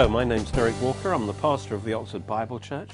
Hello, 0.00 0.10
my 0.10 0.24
name's 0.24 0.50
Derek 0.50 0.80
Walker. 0.80 1.12
I'm 1.12 1.26
the 1.26 1.34
pastor 1.34 1.74
of 1.74 1.84
the 1.84 1.92
Oxford 1.92 2.26
Bible 2.26 2.58
Church. 2.58 2.92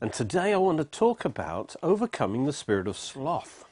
And 0.00 0.12
today 0.12 0.52
I 0.52 0.56
want 0.56 0.78
to 0.78 0.84
talk 0.84 1.24
about 1.24 1.76
overcoming 1.84 2.46
the 2.46 2.52
spirit 2.52 2.88
of 2.88 2.98
sloth. 2.98 3.64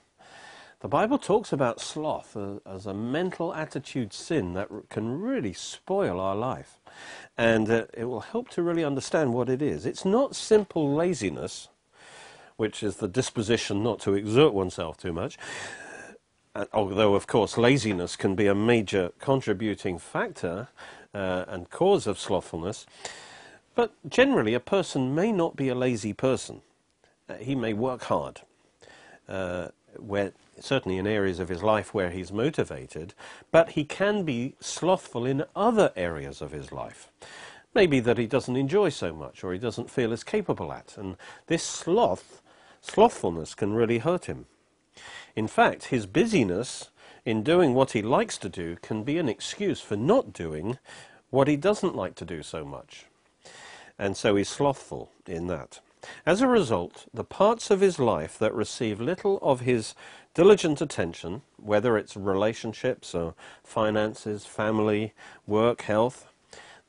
The 0.78 0.86
Bible 0.86 1.18
talks 1.18 1.52
about 1.52 1.80
sloth 1.80 2.36
as 2.64 2.86
a 2.86 2.94
mental 2.94 3.52
attitude 3.52 4.12
sin 4.12 4.54
that 4.54 4.68
can 4.88 5.20
really 5.20 5.52
spoil 5.52 6.20
our 6.20 6.36
life. 6.36 6.78
And 7.36 7.68
uh, 7.68 7.86
it 7.92 8.04
will 8.04 8.20
help 8.20 8.50
to 8.50 8.62
really 8.62 8.84
understand 8.84 9.34
what 9.34 9.48
it 9.48 9.60
is. 9.60 9.84
It's 9.84 10.04
not 10.04 10.36
simple 10.36 10.94
laziness, 10.94 11.70
which 12.54 12.84
is 12.84 12.98
the 12.98 13.08
disposition 13.08 13.82
not 13.82 13.98
to 14.02 14.14
exert 14.14 14.54
oneself 14.54 14.96
too 14.96 15.12
much. 15.12 15.38
Uh, 16.54 16.66
although, 16.72 17.16
of 17.16 17.26
course, 17.26 17.58
laziness 17.58 18.14
can 18.14 18.36
be 18.36 18.46
a 18.46 18.54
major 18.54 19.10
contributing 19.18 19.98
factor 19.98 20.68
uh, 21.14 21.44
and 21.48 21.70
cause 21.70 22.06
of 22.06 22.18
slothfulness. 22.18 22.86
But 23.74 23.92
generally, 24.08 24.54
a 24.54 24.60
person 24.60 25.14
may 25.14 25.32
not 25.32 25.56
be 25.56 25.68
a 25.68 25.74
lazy 25.74 26.12
person. 26.12 26.62
Uh, 27.28 27.34
he 27.34 27.54
may 27.54 27.72
work 27.72 28.04
hard, 28.04 28.42
uh, 29.28 29.68
where, 29.96 30.32
certainly 30.60 30.98
in 30.98 31.06
areas 31.06 31.40
of 31.40 31.48
his 31.48 31.62
life 31.62 31.94
where 31.94 32.10
he's 32.10 32.32
motivated, 32.32 33.14
but 33.50 33.70
he 33.70 33.84
can 33.84 34.24
be 34.24 34.54
slothful 34.60 35.24
in 35.24 35.44
other 35.56 35.92
areas 35.96 36.40
of 36.42 36.52
his 36.52 36.70
life. 36.70 37.10
Maybe 37.74 37.98
that 38.00 38.18
he 38.18 38.26
doesn't 38.26 38.56
enjoy 38.56 38.90
so 38.90 39.12
much 39.12 39.42
or 39.42 39.52
he 39.52 39.58
doesn't 39.58 39.90
feel 39.90 40.12
as 40.12 40.22
capable 40.22 40.72
at. 40.72 40.96
And 40.96 41.16
this 41.48 41.64
sloth, 41.64 42.40
slothfulness 42.80 43.54
can 43.54 43.72
really 43.72 43.98
hurt 43.98 44.26
him. 44.26 44.46
In 45.34 45.48
fact, 45.48 45.86
his 45.86 46.06
busyness 46.06 46.90
in 47.24 47.42
doing 47.42 47.74
what 47.74 47.92
he 47.92 48.02
likes 48.02 48.38
to 48.38 48.48
do 48.48 48.76
can 48.82 49.02
be 49.02 49.18
an 49.18 49.28
excuse 49.28 49.80
for 49.80 49.96
not 49.96 50.32
doing 50.32 50.78
what 51.30 51.48
he 51.48 51.56
doesn't 51.56 51.96
like 51.96 52.14
to 52.16 52.24
do 52.24 52.42
so 52.42 52.64
much. 52.64 53.06
And 53.98 54.16
so 54.16 54.36
he's 54.36 54.48
slothful 54.48 55.10
in 55.26 55.46
that. 55.46 55.80
As 56.26 56.40
a 56.42 56.48
result, 56.48 57.06
the 57.14 57.24
parts 57.24 57.70
of 57.70 57.80
his 57.80 57.98
life 57.98 58.38
that 58.38 58.54
receive 58.54 59.00
little 59.00 59.38
of 59.40 59.60
his 59.60 59.94
diligent 60.34 60.80
attention, 60.80 61.42
whether 61.56 61.96
it's 61.96 62.16
relationships 62.16 63.14
or 63.14 63.34
finances, 63.62 64.44
family, 64.44 65.14
work, 65.46 65.82
health, 65.82 66.26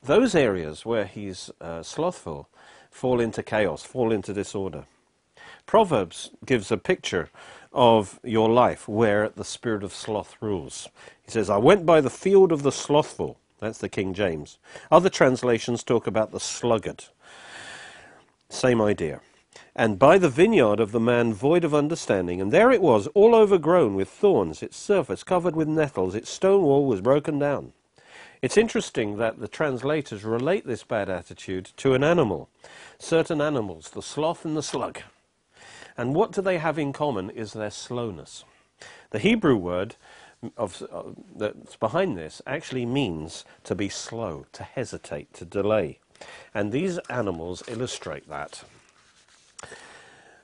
those 0.02 0.34
areas 0.34 0.84
where 0.84 1.06
he's 1.06 1.50
uh, 1.60 1.82
slothful 1.82 2.48
fall 2.90 3.20
into 3.20 3.42
chaos, 3.42 3.82
fall 3.82 4.12
into 4.12 4.32
disorder. 4.32 4.84
Proverbs 5.64 6.30
gives 6.44 6.70
a 6.70 6.76
picture 6.76 7.30
of 7.76 8.18
your 8.24 8.48
life 8.48 8.88
where 8.88 9.28
the 9.28 9.44
spirit 9.44 9.84
of 9.84 9.92
sloth 9.94 10.34
rules. 10.40 10.88
He 11.22 11.30
says, 11.30 11.50
I 11.50 11.58
went 11.58 11.84
by 11.84 12.00
the 12.00 12.10
field 12.10 12.50
of 12.50 12.62
the 12.62 12.72
slothful. 12.72 13.38
That's 13.60 13.78
the 13.78 13.88
King 13.88 14.14
James. 14.14 14.58
Other 14.90 15.10
translations 15.10 15.84
talk 15.84 16.06
about 16.06 16.32
the 16.32 16.40
sluggard. 16.40 17.04
Same 18.48 18.80
idea. 18.80 19.20
And 19.74 19.98
by 19.98 20.16
the 20.16 20.30
vineyard 20.30 20.80
of 20.80 20.92
the 20.92 21.00
man 21.00 21.34
void 21.34 21.62
of 21.62 21.74
understanding, 21.74 22.40
and 22.40 22.50
there 22.50 22.70
it 22.70 22.80
was, 22.80 23.08
all 23.08 23.34
overgrown 23.34 23.94
with 23.94 24.08
thorns, 24.08 24.62
its 24.62 24.78
surface 24.78 25.22
covered 25.22 25.54
with 25.54 25.68
nettles, 25.68 26.14
its 26.14 26.30
stone 26.30 26.62
wall 26.62 26.86
was 26.86 27.02
broken 27.02 27.38
down. 27.38 27.74
It's 28.40 28.56
interesting 28.56 29.18
that 29.18 29.38
the 29.38 29.48
translators 29.48 30.24
relate 30.24 30.66
this 30.66 30.82
bad 30.82 31.10
attitude 31.10 31.72
to 31.76 31.92
an 31.92 32.02
animal. 32.02 32.48
Certain 32.98 33.42
animals, 33.42 33.90
the 33.90 34.02
sloth 34.02 34.46
and 34.46 34.56
the 34.56 34.62
slug. 34.62 35.00
And 35.98 36.14
what 36.14 36.32
do 36.32 36.42
they 36.42 36.58
have 36.58 36.78
in 36.78 36.92
common 36.92 37.30
is 37.30 37.52
their 37.52 37.70
slowness. 37.70 38.44
The 39.10 39.18
Hebrew 39.18 39.56
word 39.56 39.96
of, 40.56 40.82
uh, 40.92 41.02
that's 41.34 41.76
behind 41.76 42.16
this 42.16 42.42
actually 42.46 42.84
means 42.86 43.44
to 43.64 43.74
be 43.74 43.88
slow, 43.88 44.46
to 44.52 44.62
hesitate, 44.62 45.32
to 45.34 45.44
delay. 45.44 45.98
And 46.54 46.72
these 46.72 46.98
animals 47.10 47.62
illustrate 47.68 48.28
that. 48.28 48.64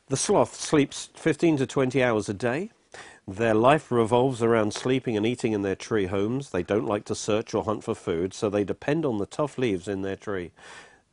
The 0.08 0.16
sloth 0.16 0.54
sleeps 0.54 1.10
15 1.14 1.58
to 1.58 1.66
20 1.66 2.02
hours 2.02 2.28
a 2.28 2.34
day. 2.34 2.70
Their 3.26 3.54
life 3.54 3.90
revolves 3.92 4.42
around 4.42 4.74
sleeping 4.74 5.16
and 5.16 5.24
eating 5.24 5.52
in 5.52 5.62
their 5.62 5.76
tree 5.76 6.06
homes. 6.06 6.50
They 6.50 6.62
don't 6.62 6.86
like 6.86 7.04
to 7.06 7.14
search 7.14 7.54
or 7.54 7.64
hunt 7.64 7.84
for 7.84 7.94
food, 7.94 8.34
so 8.34 8.50
they 8.50 8.64
depend 8.64 9.06
on 9.06 9.18
the 9.18 9.26
tough 9.26 9.58
leaves 9.58 9.86
in 9.88 10.02
their 10.02 10.16
tree, 10.16 10.50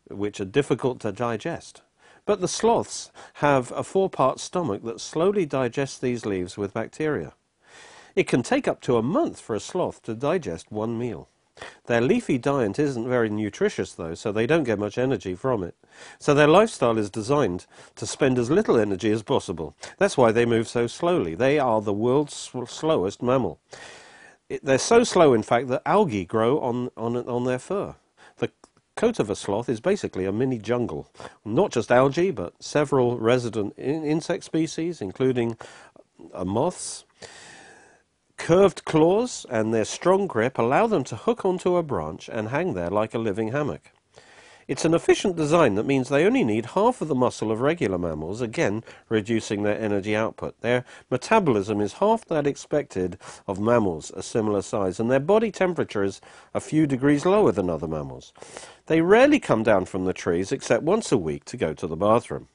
which 0.09 0.41
are 0.41 0.45
difficult 0.45 0.99
to 1.01 1.11
digest. 1.11 1.81
But 2.29 2.41
the 2.41 2.47
sloths 2.47 3.09
have 3.41 3.71
a 3.71 3.81
four-part 3.81 4.39
stomach 4.39 4.83
that 4.83 5.01
slowly 5.01 5.47
digests 5.47 5.97
these 5.97 6.27
leaves 6.27 6.59
with 6.59 6.75
bacteria. 6.75 7.33
It 8.15 8.27
can 8.27 8.43
take 8.43 8.67
up 8.67 8.81
to 8.81 8.97
a 8.97 9.01
month 9.01 9.41
for 9.41 9.55
a 9.55 9.59
sloth 9.59 10.03
to 10.03 10.13
digest 10.13 10.71
one 10.71 10.99
meal. 10.99 11.27
Their 11.87 12.01
leafy 12.01 12.37
diet 12.37 12.77
isn't 12.77 13.09
very 13.09 13.31
nutritious, 13.31 13.93
though, 13.93 14.13
so 14.13 14.31
they 14.31 14.45
don't 14.45 14.63
get 14.63 14.77
much 14.77 14.99
energy 14.99 15.33
from 15.33 15.63
it. 15.63 15.73
So 16.19 16.35
their 16.35 16.47
lifestyle 16.47 16.99
is 16.99 17.09
designed 17.09 17.65
to 17.95 18.05
spend 18.05 18.37
as 18.37 18.51
little 18.51 18.77
energy 18.77 19.09
as 19.09 19.23
possible. 19.23 19.75
That's 19.97 20.15
why 20.15 20.31
they 20.31 20.45
move 20.45 20.67
so 20.67 20.85
slowly. 20.85 21.33
They 21.33 21.57
are 21.57 21.81
the 21.81 21.93
world's 21.93 22.35
slowest 22.67 23.23
mammal. 23.23 23.59
It, 24.49 24.63
they're 24.63 24.77
so 24.77 25.03
slow, 25.03 25.33
in 25.33 25.41
fact, 25.41 25.67
that 25.69 25.81
algae 25.83 26.25
grow 26.25 26.59
on, 26.59 26.91
on, 26.95 27.17
on 27.17 27.45
their 27.45 27.57
fur 27.57 27.95
coat 28.99 29.17
of 29.17 29.29
a 29.29 29.35
sloth 29.35 29.69
is 29.69 29.79
basically 29.79 30.25
a 30.25 30.31
mini 30.33 30.59
jungle. 30.59 31.07
Not 31.45 31.71
just 31.71 31.89
algae, 31.89 32.31
but 32.31 32.61
several 32.61 33.17
resident 33.17 33.73
in 33.77 34.03
insect 34.03 34.43
species, 34.43 35.01
including 35.01 35.55
uh, 36.33 36.43
moths. 36.43 37.05
Curved 38.35 38.83
claws 38.83 39.45
and 39.49 39.73
their 39.73 39.85
strong 39.85 40.27
grip 40.27 40.57
allow 40.57 40.85
them 40.85 41.05
to 41.05 41.15
hook 41.15 41.45
onto 41.45 41.77
a 41.77 41.83
branch 41.83 42.29
and 42.29 42.49
hang 42.49 42.73
there 42.73 42.89
like 42.89 43.13
a 43.13 43.19
living 43.19 43.53
hammock. 43.53 43.93
It's 44.69 44.85
an 44.85 44.93
efficient 44.93 45.35
design 45.35 45.73
that 45.75 45.87
means 45.87 46.09
they 46.09 46.27
only 46.27 46.43
need 46.43 46.67
half 46.77 47.01
of 47.01 47.07
the 47.07 47.15
muscle 47.15 47.51
of 47.51 47.59
regular 47.59 47.97
mammals, 47.97 48.39
again 48.39 48.83
reducing 49.09 49.63
their 49.63 49.79
energy 49.79 50.15
output. 50.15 50.61
Their 50.61 50.85
metabolism 51.09 51.81
is 51.81 51.93
half 51.93 52.23
that 52.25 52.45
expected 52.45 53.17
of 53.47 53.59
mammals 53.59 54.11
a 54.11 54.21
similar 54.21 54.61
size, 54.61 54.99
and 54.99 55.09
their 55.09 55.19
body 55.19 55.51
temperature 55.51 56.03
is 56.03 56.21
a 56.53 56.59
few 56.59 56.85
degrees 56.85 57.25
lower 57.25 57.51
than 57.51 57.67
other 57.67 57.87
mammals. 57.87 58.31
They 58.85 59.01
rarely 59.01 59.39
come 59.39 59.63
down 59.63 59.85
from 59.85 60.05
the 60.05 60.13
trees 60.13 60.51
except 60.51 60.83
once 60.83 61.11
a 61.11 61.17
week 61.17 61.45
to 61.45 61.57
go 61.57 61.73
to 61.73 61.87
the 61.87 61.97
bathroom. 61.97 62.47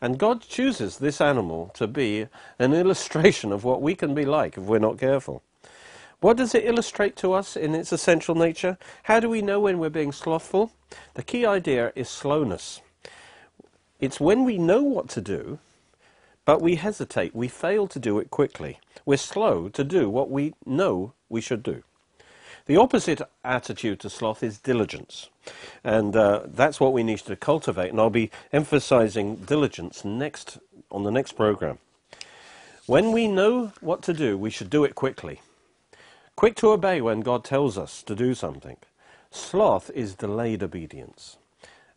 And 0.00 0.18
God 0.18 0.40
chooses 0.40 0.96
this 0.96 1.20
animal 1.20 1.72
to 1.74 1.86
be 1.86 2.28
an 2.58 2.72
illustration 2.82 3.52
of 3.52 3.64
what 3.64 3.82
we 3.82 3.94
can 3.94 4.14
be 4.14 4.24
like 4.24 4.56
if 4.56 4.64
we're 4.64 4.78
not 4.78 4.96
careful. 4.98 5.42
What 6.20 6.36
does 6.36 6.54
it 6.54 6.64
illustrate 6.66 7.16
to 7.16 7.32
us 7.32 7.56
in 7.56 7.74
its 7.74 7.92
essential 7.92 8.34
nature? 8.34 8.76
How 9.04 9.20
do 9.20 9.28
we 9.28 9.40
know 9.40 9.60
when 9.60 9.78
we're 9.78 9.88
being 9.88 10.12
slothful? 10.12 10.72
The 11.14 11.22
key 11.22 11.46
idea 11.46 11.92
is 11.96 12.08
slowness. 12.08 12.82
It's 14.00 14.20
when 14.20 14.44
we 14.44 14.58
know 14.58 14.82
what 14.82 15.08
to 15.10 15.20
do, 15.20 15.58
but 16.44 16.60
we 16.60 16.76
hesitate, 16.76 17.34
we 17.34 17.48
fail 17.48 17.86
to 17.88 17.98
do 17.98 18.18
it 18.18 18.30
quickly. 18.30 18.78
We're 19.06 19.16
slow 19.16 19.68
to 19.70 19.84
do 19.84 20.10
what 20.10 20.30
we 20.30 20.54
know 20.66 21.12
we 21.28 21.40
should 21.40 21.62
do. 21.62 21.82
The 22.66 22.76
opposite 22.76 23.22
attitude 23.42 24.00
to 24.00 24.10
sloth 24.10 24.42
is 24.42 24.58
diligence. 24.58 25.28
And 25.82 26.14
uh, 26.14 26.42
that's 26.46 26.80
what 26.80 26.92
we 26.92 27.02
need 27.02 27.18
to 27.20 27.36
cultivate. 27.36 27.90
And 27.90 28.00
I'll 28.00 28.10
be 28.10 28.30
emphasizing 28.52 29.36
diligence 29.36 30.04
next 30.04 30.58
on 30.90 31.04
the 31.04 31.10
next 31.10 31.32
program. 31.32 31.78
When 32.86 33.12
we 33.12 33.26
know 33.26 33.72
what 33.80 34.02
to 34.02 34.12
do, 34.12 34.36
we 34.36 34.50
should 34.50 34.70
do 34.70 34.84
it 34.84 34.94
quickly. 34.94 35.40
Quick 36.40 36.56
to 36.56 36.70
obey 36.70 37.02
when 37.02 37.20
God 37.20 37.44
tells 37.44 37.76
us 37.76 38.02
to 38.02 38.14
do 38.14 38.32
something. 38.32 38.78
Sloth 39.30 39.90
is 39.94 40.14
delayed 40.14 40.62
obedience. 40.62 41.36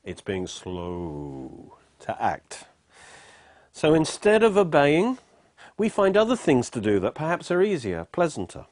It's 0.03 0.19
being 0.19 0.47
slow 0.47 1.77
to 2.01 2.21
act. 2.21 2.65
So 3.71 3.93
instead 3.93 4.43
of 4.43 4.57
obeying, 4.57 5.17
we 5.77 5.87
find 5.87 6.17
other 6.17 6.35
things 6.35 6.69
to 6.71 6.81
do 6.81 6.99
that 6.99 7.15
perhaps 7.15 7.51
are 7.51 7.61
easier, 7.61 8.05
pleasanter. 8.11 8.65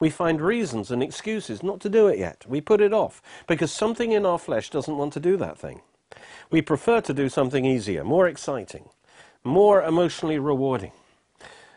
We 0.00 0.10
find 0.10 0.40
reasons 0.40 0.90
and 0.90 1.04
excuses 1.04 1.62
not 1.62 1.78
to 1.82 1.88
do 1.88 2.08
it 2.08 2.18
yet. 2.18 2.44
We 2.48 2.60
put 2.60 2.80
it 2.80 2.92
off 2.92 3.22
because 3.46 3.70
something 3.70 4.10
in 4.10 4.26
our 4.26 4.40
flesh 4.40 4.70
doesn't 4.70 4.98
want 4.98 5.12
to 5.12 5.20
do 5.20 5.36
that 5.36 5.56
thing. 5.56 5.82
We 6.50 6.62
prefer 6.62 7.00
to 7.00 7.14
do 7.14 7.28
something 7.28 7.64
easier, 7.64 8.02
more 8.02 8.26
exciting, 8.26 8.88
more 9.44 9.84
emotionally 9.84 10.40
rewarding. 10.40 10.90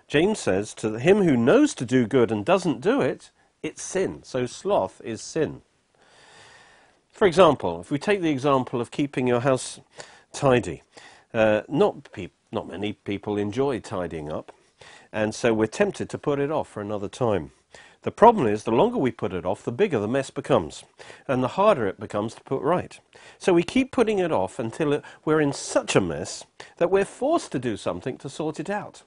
James 0.07 0.39
says, 0.39 0.73
to 0.75 0.99
him 0.99 1.23
who 1.23 1.35
knows 1.35 1.73
to 1.75 1.85
do 1.85 2.05
good 2.05 2.31
and 2.31 2.45
doesn't 2.45 2.81
do 2.81 3.01
it, 3.01 3.31
it's 3.63 3.81
sin. 3.81 4.21
So 4.23 4.45
sloth 4.45 5.01
is 5.03 5.21
sin. 5.21 5.61
For 7.11 7.25
example, 7.25 7.81
if 7.81 7.89
we 7.89 7.97
take 7.97 8.21
the 8.21 8.29
example 8.29 8.81
of 8.81 8.91
keeping 8.91 9.25
your 9.25 9.39
house 9.39 9.79
tidy, 10.33 10.83
uh, 11.33 11.61
not, 11.67 12.09
not 12.51 12.67
many 12.67 12.93
people 12.93 13.37
enjoy 13.37 13.79
tidying 13.79 14.31
up, 14.31 14.51
and 15.11 15.33
so 15.33 15.53
we're 15.53 15.65
tempted 15.67 16.09
to 16.09 16.17
put 16.17 16.39
it 16.39 16.51
off 16.51 16.67
for 16.67 16.81
another 16.81 17.07
time. 17.07 17.51
The 18.03 18.11
problem 18.11 18.45
is, 18.45 18.65
the 18.65 18.71
longer 18.71 18.99
we 18.99 19.09
put 19.09 19.33
it 19.33 19.45
off, 19.45 19.63
the 19.63 19.71
bigger 19.71 19.97
the 19.97 20.07
mess 20.07 20.29
becomes, 20.29 20.83
and 21.27 21.41
the 21.41 21.47
harder 21.47 21.87
it 21.87 21.99
becomes 21.99 22.35
to 22.35 22.43
put 22.43 22.61
right. 22.61 22.99
So 23.39 23.53
we 23.53 23.63
keep 23.63 23.91
putting 23.91 24.19
it 24.19 24.31
off 24.31 24.59
until 24.59 24.93
it, 24.93 25.03
we're 25.23 25.41
in 25.41 25.53
such 25.53 25.95
a 25.95 26.01
mess 26.01 26.43
that 26.77 26.91
we're 26.91 27.05
forced 27.05 27.51
to 27.53 27.59
do 27.59 27.77
something 27.77 28.19
to 28.19 28.29
sort 28.29 28.59
it 28.59 28.69
out. 28.69 29.01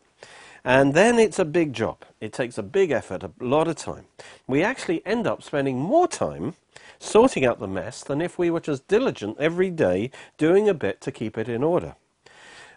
And 0.69 0.93
then 0.93 1.19
it's 1.19 1.39
a 1.39 1.47
big 1.47 1.73
job. 1.73 2.05
It 2.21 2.35
takes 2.35 2.59
a 2.59 2.63
big 2.63 2.91
effort, 2.91 3.23
a 3.23 3.33
lot 3.41 3.69
of 3.69 3.77
time. 3.77 4.05
We 4.47 4.63
actually 4.63 5.01
end 5.07 5.27
up 5.27 5.43
spending 5.43 5.79
more 5.79 6.07
time 6.07 6.57
sorting 6.99 7.47
out 7.47 7.59
the 7.59 7.67
mess 7.67 8.05
than 8.05 8.21
if 8.21 8.39
we 8.39 8.51
were 8.51 8.61
just 8.61 8.87
diligent 8.87 9.39
every 9.41 9.71
day 9.71 10.11
doing 10.37 10.69
a 10.69 10.75
bit 10.75 11.01
to 11.01 11.11
keep 11.11 11.39
it 11.39 11.49
in 11.49 11.63
order. 11.63 11.95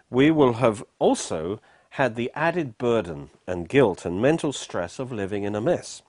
We 0.08 0.30
will 0.30 0.54
have 0.54 0.82
also 0.98 1.60
had 1.90 2.14
the 2.14 2.32
added 2.34 2.78
burden 2.78 3.28
and 3.46 3.68
guilt 3.68 4.06
and 4.06 4.22
mental 4.22 4.54
stress 4.54 4.98
of 4.98 5.12
living 5.12 5.44
in 5.44 5.54
a 5.54 5.60
mess 5.60 6.00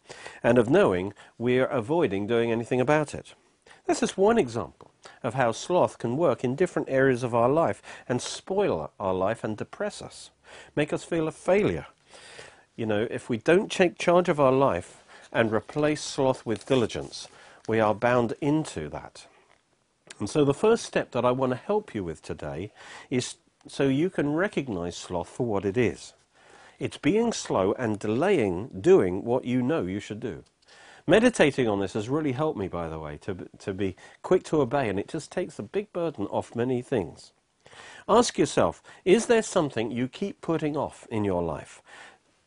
and 0.42 0.58
of 0.58 0.70
knowing 0.70 1.14
we 1.38 1.60
are 1.60 1.66
avoiding 1.66 2.28
doing 2.28 2.50
anything 2.50 2.80
about 2.80 3.14
it. 3.14 3.34
This 3.88 4.02
is 4.02 4.16
one 4.16 4.38
example 4.38 4.92
of 5.22 5.34
how 5.34 5.52
sloth 5.52 5.98
can 5.98 6.16
work 6.16 6.46
in 6.46 6.56
different 6.56 6.88
areas 6.90 7.24
of 7.24 7.36
our 7.36 7.50
life 7.50 7.82
and 8.08 8.22
spoil 8.22 8.90
our 9.02 9.14
life 9.14 9.44
and 9.44 9.58
depress 9.58 10.02
us, 10.02 10.32
make 10.76 10.94
us 10.94 11.04
feel 11.04 11.28
a 11.28 11.32
failure. 11.32 11.88
You 12.76 12.86
know, 12.86 13.08
if 13.10 13.30
we 13.30 13.38
don't 13.38 13.72
take 13.72 13.98
charge 13.98 14.30
of 14.30 14.40
our 14.40 14.52
life 14.52 15.04
and 15.32 15.52
replace 15.52 16.02
sloth 16.02 16.46
with 16.46 16.66
diligence, 16.66 17.28
we 17.68 17.80
are 17.80 17.94
bound 17.94 18.34
into 18.42 18.90
that. 18.90 19.28
And 20.20 20.30
so 20.30 20.46
the 20.46 20.54
first 20.54 20.86
step 20.86 21.12
that 21.12 21.26
I 21.26 21.32
want 21.32 21.52
to 21.52 21.58
help 21.58 21.96
you 21.96 22.04
with 22.04 22.22
today 22.22 22.72
is 23.10 23.36
so 23.68 23.84
you 23.84 24.10
can 24.10 24.34
recognize 24.34 24.96
sloth 24.96 25.30
for 25.30 25.46
what 25.46 25.66
it 25.66 25.78
is. 25.78 26.14
It's 26.80 26.98
being 26.98 27.32
slow 27.32 27.74
and 27.74 28.00
delaying 28.00 28.70
doing 28.82 29.24
what 29.24 29.46
you 29.46 29.62
know 29.62 29.84
you 29.84 30.00
should 30.00 30.20
do. 30.20 30.44
Meditating 31.06 31.68
on 31.68 31.80
this 31.80 31.94
has 31.94 32.10
really 32.10 32.32
helped 32.32 32.58
me, 32.58 32.68
by 32.68 32.88
the 32.88 33.00
way, 33.00 33.18
to, 33.18 33.50
to 33.60 33.74
be 33.74 33.96
quick 34.22 34.44
to 34.46 34.62
obey, 34.62 34.88
and 34.88 35.00
it 35.00 35.08
just 35.08 35.32
takes 35.32 35.60
a 35.60 35.64
big 35.64 35.92
burden 35.92 36.26
off 36.28 36.56
many 36.56 36.82
things. 36.82 37.34
Ask 38.08 38.38
yourself, 38.38 38.82
is 39.06 39.28
there 39.28 39.42
something 39.42 39.92
you 39.92 40.08
keep 40.08 40.42
putting 40.42 40.76
off 40.76 41.08
in 41.10 41.24
your 41.24 41.42
life 41.42 41.82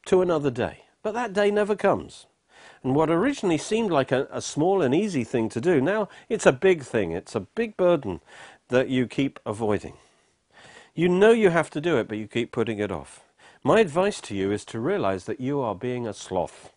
to 0.07 0.23
another 0.23 0.51
day, 0.51 0.85
but 1.03 1.13
that 1.15 1.33
day 1.33 1.51
never 1.51 1.75
comes? 1.75 2.27
And 2.83 2.95
what 2.95 3.11
originally 3.11 3.59
seemed 3.59 3.91
like 3.91 4.13
a, 4.13 4.29
a 4.31 4.41
small 4.41 4.83
and 4.83 4.95
easy 4.95 5.25
thing 5.25 5.49
to 5.51 5.61
do, 5.61 5.81
now 5.81 6.09
it's 6.29 6.47
a 6.47 6.53
big 6.53 6.83
thing. 6.83 7.13
It's 7.13 7.35
a 7.35 7.41
big 7.41 7.77
burden 7.77 8.21
that 8.69 8.89
you 8.89 9.07
keep 9.07 9.41
avoiding. 9.47 9.95
You 10.95 11.09
know 11.09 11.31
you 11.31 11.51
have 11.51 11.71
to 11.71 11.81
do 11.81 11.97
it, 11.99 12.09
but 12.09 12.19
you 12.19 12.27
keep 12.27 12.53
putting 12.53 12.79
it 12.79 12.93
off. 12.93 13.23
My 13.63 13.81
advice 13.81 14.21
to 14.23 14.35
you 14.37 14.53
is 14.53 14.65
to 14.67 14.81
realize 14.81 15.25
that 15.25 15.41
you 15.41 15.61
are 15.61 15.75
being 15.75 16.07
a 16.07 16.15
sloth. 16.15 16.73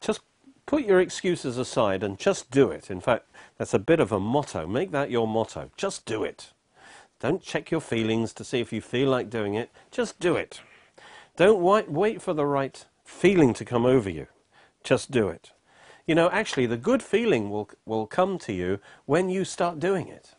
Just 0.00 0.20
put 0.66 0.84
your 0.84 1.00
excuses 1.00 1.58
aside 1.58 2.02
and 2.02 2.18
just 2.18 2.50
do 2.50 2.70
it. 2.70 2.90
In 2.90 3.00
fact, 3.00 3.26
that's 3.58 3.74
a 3.74 3.78
bit 3.78 4.00
of 4.00 4.10
a 4.10 4.18
motto. 4.18 4.66
Make 4.66 4.90
that 4.92 5.10
your 5.10 5.28
motto. 5.28 5.70
Just 5.76 6.06
do 6.06 6.24
it. 6.24 6.52
Don't 7.22 7.40
check 7.40 7.70
your 7.70 7.80
feelings 7.80 8.32
to 8.32 8.42
see 8.42 8.58
if 8.58 8.72
you 8.72 8.80
feel 8.80 9.08
like 9.08 9.30
doing 9.30 9.54
it. 9.54 9.70
Just 9.92 10.18
do 10.18 10.34
it. 10.34 10.60
Don't 11.36 11.88
wait 11.88 12.20
for 12.20 12.34
the 12.34 12.44
right 12.44 12.84
feeling 13.04 13.54
to 13.54 13.64
come 13.64 13.86
over 13.86 14.10
you. 14.10 14.26
Just 14.82 15.12
do 15.12 15.28
it. 15.28 15.52
You 16.04 16.16
know, 16.16 16.28
actually, 16.30 16.66
the 16.66 16.76
good 16.76 17.00
feeling 17.00 17.48
will, 17.48 17.70
will 17.86 18.08
come 18.08 18.38
to 18.40 18.52
you 18.52 18.80
when 19.06 19.30
you 19.30 19.44
start 19.44 19.78
doing 19.78 20.08
it. 20.08 20.34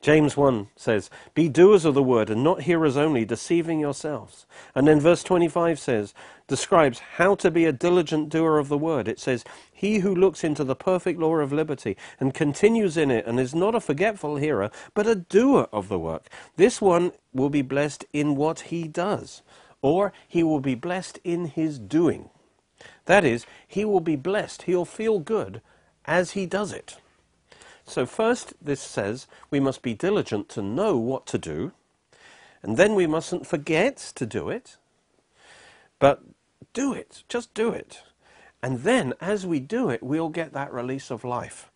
James 0.00 0.36
1 0.36 0.68
says, 0.76 1.10
Be 1.34 1.48
doers 1.48 1.84
of 1.84 1.94
the 1.94 2.02
word 2.02 2.30
and 2.30 2.44
not 2.44 2.62
hearers 2.62 2.96
only, 2.96 3.24
deceiving 3.24 3.80
yourselves. 3.80 4.46
And 4.74 4.86
then 4.86 5.00
verse 5.00 5.22
25 5.22 5.78
says, 5.78 6.14
describes 6.48 7.00
how 7.16 7.34
to 7.34 7.50
be 7.50 7.64
a 7.64 7.72
diligent 7.72 8.28
doer 8.28 8.58
of 8.58 8.68
the 8.68 8.78
word. 8.78 9.08
It 9.08 9.18
says, 9.18 9.44
He 9.72 9.98
who 9.98 10.14
looks 10.14 10.44
into 10.44 10.64
the 10.64 10.76
perfect 10.76 11.18
law 11.18 11.36
of 11.36 11.52
liberty 11.52 11.96
and 12.20 12.34
continues 12.34 12.96
in 12.96 13.10
it 13.10 13.26
and 13.26 13.40
is 13.40 13.54
not 13.54 13.74
a 13.74 13.80
forgetful 13.80 14.36
hearer, 14.36 14.70
but 14.94 15.06
a 15.06 15.14
doer 15.14 15.68
of 15.72 15.88
the 15.88 15.98
work, 15.98 16.28
this 16.56 16.80
one 16.80 17.12
will 17.32 17.50
be 17.50 17.62
blessed 17.62 18.04
in 18.12 18.36
what 18.36 18.60
he 18.60 18.86
does, 18.86 19.42
or 19.82 20.12
he 20.28 20.42
will 20.42 20.60
be 20.60 20.74
blessed 20.74 21.18
in 21.24 21.46
his 21.46 21.78
doing. 21.78 22.30
That 23.06 23.24
is, 23.24 23.46
he 23.66 23.84
will 23.84 24.00
be 24.00 24.16
blessed, 24.16 24.62
he'll 24.62 24.84
feel 24.84 25.18
good 25.18 25.60
as 26.04 26.32
he 26.32 26.46
does 26.46 26.72
it. 26.72 26.98
So 27.86 28.04
first, 28.04 28.54
this 28.60 28.80
says 28.80 29.26
we 29.50 29.60
must 29.60 29.82
be 29.82 29.94
diligent 29.94 30.48
to 30.50 30.62
know 30.62 30.96
what 30.96 31.26
to 31.26 31.38
do, 31.38 31.72
and 32.62 32.76
then 32.76 32.94
we 32.94 33.06
mustn't 33.06 33.46
forget 33.46 33.96
to 34.16 34.26
do 34.26 34.50
it, 34.50 34.76
but 35.98 36.22
do 36.74 36.92
it, 36.92 37.22
just 37.28 37.54
do 37.54 37.70
it. 37.70 38.02
And 38.62 38.80
then, 38.80 39.14
as 39.20 39.46
we 39.46 39.60
do 39.60 39.90
it, 39.90 40.02
we'll 40.02 40.28
get 40.28 40.52
that 40.52 40.72
release 40.72 41.10
of 41.10 41.24
life 41.24 41.70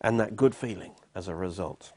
and 0.00 0.18
that 0.18 0.36
good 0.36 0.54
feeling 0.54 0.92
as 1.14 1.28
a 1.28 1.34
result. 1.34 1.92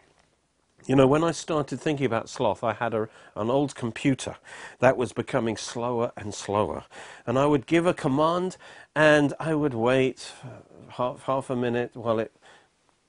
You 0.86 0.98
know, 0.98 1.08
when 1.08 1.24
I 1.24 1.32
started 1.32 1.80
thinking 1.80 2.06
about 2.06 2.28
sloth, 2.28 2.62
I 2.62 2.74
had 2.74 2.94
a, 2.94 3.08
an 3.38 3.50
old 3.50 3.74
computer 3.74 4.36
that 4.80 4.98
was 4.98 5.14
becoming 5.14 5.56
slower 5.56 6.12
and 6.18 6.34
slower. 6.34 6.84
And 7.26 7.40
I 7.40 7.46
would 7.46 7.68
give 7.68 7.86
a 7.86 7.94
command 7.94 8.58
and 8.94 9.34
I 9.40 9.56
would 9.56 9.74
wait 9.74 10.34
uh, 10.44 10.92
half, 10.94 11.24
half 11.24 11.50
a 11.50 11.56
minute 11.56 11.96
while 11.96 12.20
it 12.20 12.34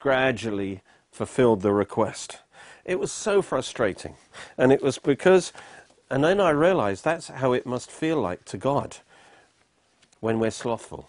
gradually 0.05 0.83
fulfilled 1.11 1.63
the 1.63 1.73
request. 1.73 2.41
It 2.85 3.01
was 3.01 3.11
so 3.11 3.41
frustrating. 3.41 4.17
And 4.59 4.71
it 4.71 4.83
was 4.83 4.99
because, 4.99 5.51
and 6.11 6.23
then 6.23 6.43
I 6.43 6.51
realized 6.51 7.03
that's 7.03 7.29
how 7.29 7.55
it 7.55 7.65
must 7.65 7.91
feel 7.91 8.21
like 8.21 8.45
to 8.45 8.59
God 8.59 8.99
when 10.21 10.39
we're 10.39 10.51
slothful. 10.51 11.09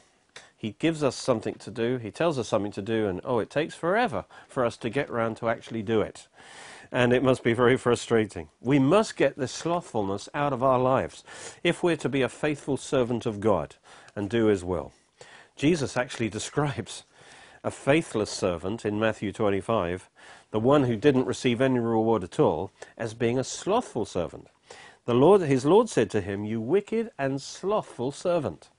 He 0.55 0.75
gives 0.79 1.03
us 1.03 1.17
something 1.17 1.55
to 1.55 1.69
do, 1.69 1.97
He 1.97 2.09
tells 2.09 2.39
us 2.39 2.47
something 2.47 2.71
to 2.71 2.81
do, 2.81 3.05
and 3.05 3.19
oh, 3.25 3.39
it 3.39 3.49
takes 3.49 3.75
forever 3.75 4.23
for 4.47 4.63
us 4.63 4.77
to 4.77 4.89
get 4.89 5.09
round 5.09 5.35
to 5.37 5.49
actually 5.49 5.81
do 5.81 5.99
it. 5.99 6.29
And 6.89 7.11
it 7.11 7.21
must 7.21 7.43
be 7.43 7.51
very 7.53 7.75
frustrating. 7.75 8.47
We 8.61 8.79
must 8.79 9.17
get 9.17 9.37
this 9.37 9.51
slothfulness 9.51 10.29
out 10.33 10.53
of 10.53 10.63
our 10.63 10.79
lives 10.79 11.25
if 11.65 11.83
we're 11.83 11.97
to 11.97 12.07
be 12.07 12.21
a 12.21 12.29
faithful 12.29 12.77
servant 12.77 13.25
of 13.25 13.41
God 13.41 13.75
and 14.15 14.29
do 14.29 14.45
His 14.45 14.63
will. 14.63 14.93
Jesus 15.57 15.97
actually 15.97 16.29
describes 16.39 17.03
a 17.65 17.71
faithless 17.71 18.29
servant 18.29 18.85
in 18.85 18.99
Matthew 18.99 19.31
25, 19.31 20.07
the 20.51 20.59
one 20.59 20.83
who 20.83 20.95
didn't 20.95 21.25
receive 21.25 21.59
any 21.59 21.79
reward 21.79 22.23
at 22.23 22.39
all, 22.39 22.71
as 22.95 23.15
being 23.15 23.39
a 23.39 23.43
slothful 23.43 24.05
servant. 24.05 24.47
The 25.05 25.15
Lord, 25.15 25.41
his 25.41 25.65
Lord 25.65 25.89
said 25.89 26.11
to 26.11 26.21
him, 26.21 26.45
You 26.45 26.61
wicked 26.61 27.09
and 27.17 27.41
slothful 27.41 28.11
servant. 28.11 28.69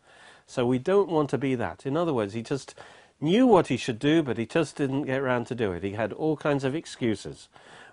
So 0.47 0.65
we 0.65 0.79
don't 0.79 1.11
want 1.11 1.31
to 1.31 1.39
be 1.39 1.57
that. 1.57 1.85
In 1.85 1.97
other 1.97 2.15
words, 2.15 2.35
he 2.35 2.43
just 2.43 2.77
knew 3.21 3.45
what 3.45 3.67
he 3.67 3.77
should 3.77 3.99
do, 3.99 4.23
but 4.23 4.39
he 4.39 4.47
just 4.47 4.77
didn't 4.77 5.03
get 5.03 5.21
around 5.21 5.47
to 5.49 5.57
do 5.57 5.73
it. 5.73 5.83
He 5.83 5.93
had 5.93 6.13
all 6.13 6.37
kinds 6.37 6.63
of 6.63 6.77
excuses 6.77 7.49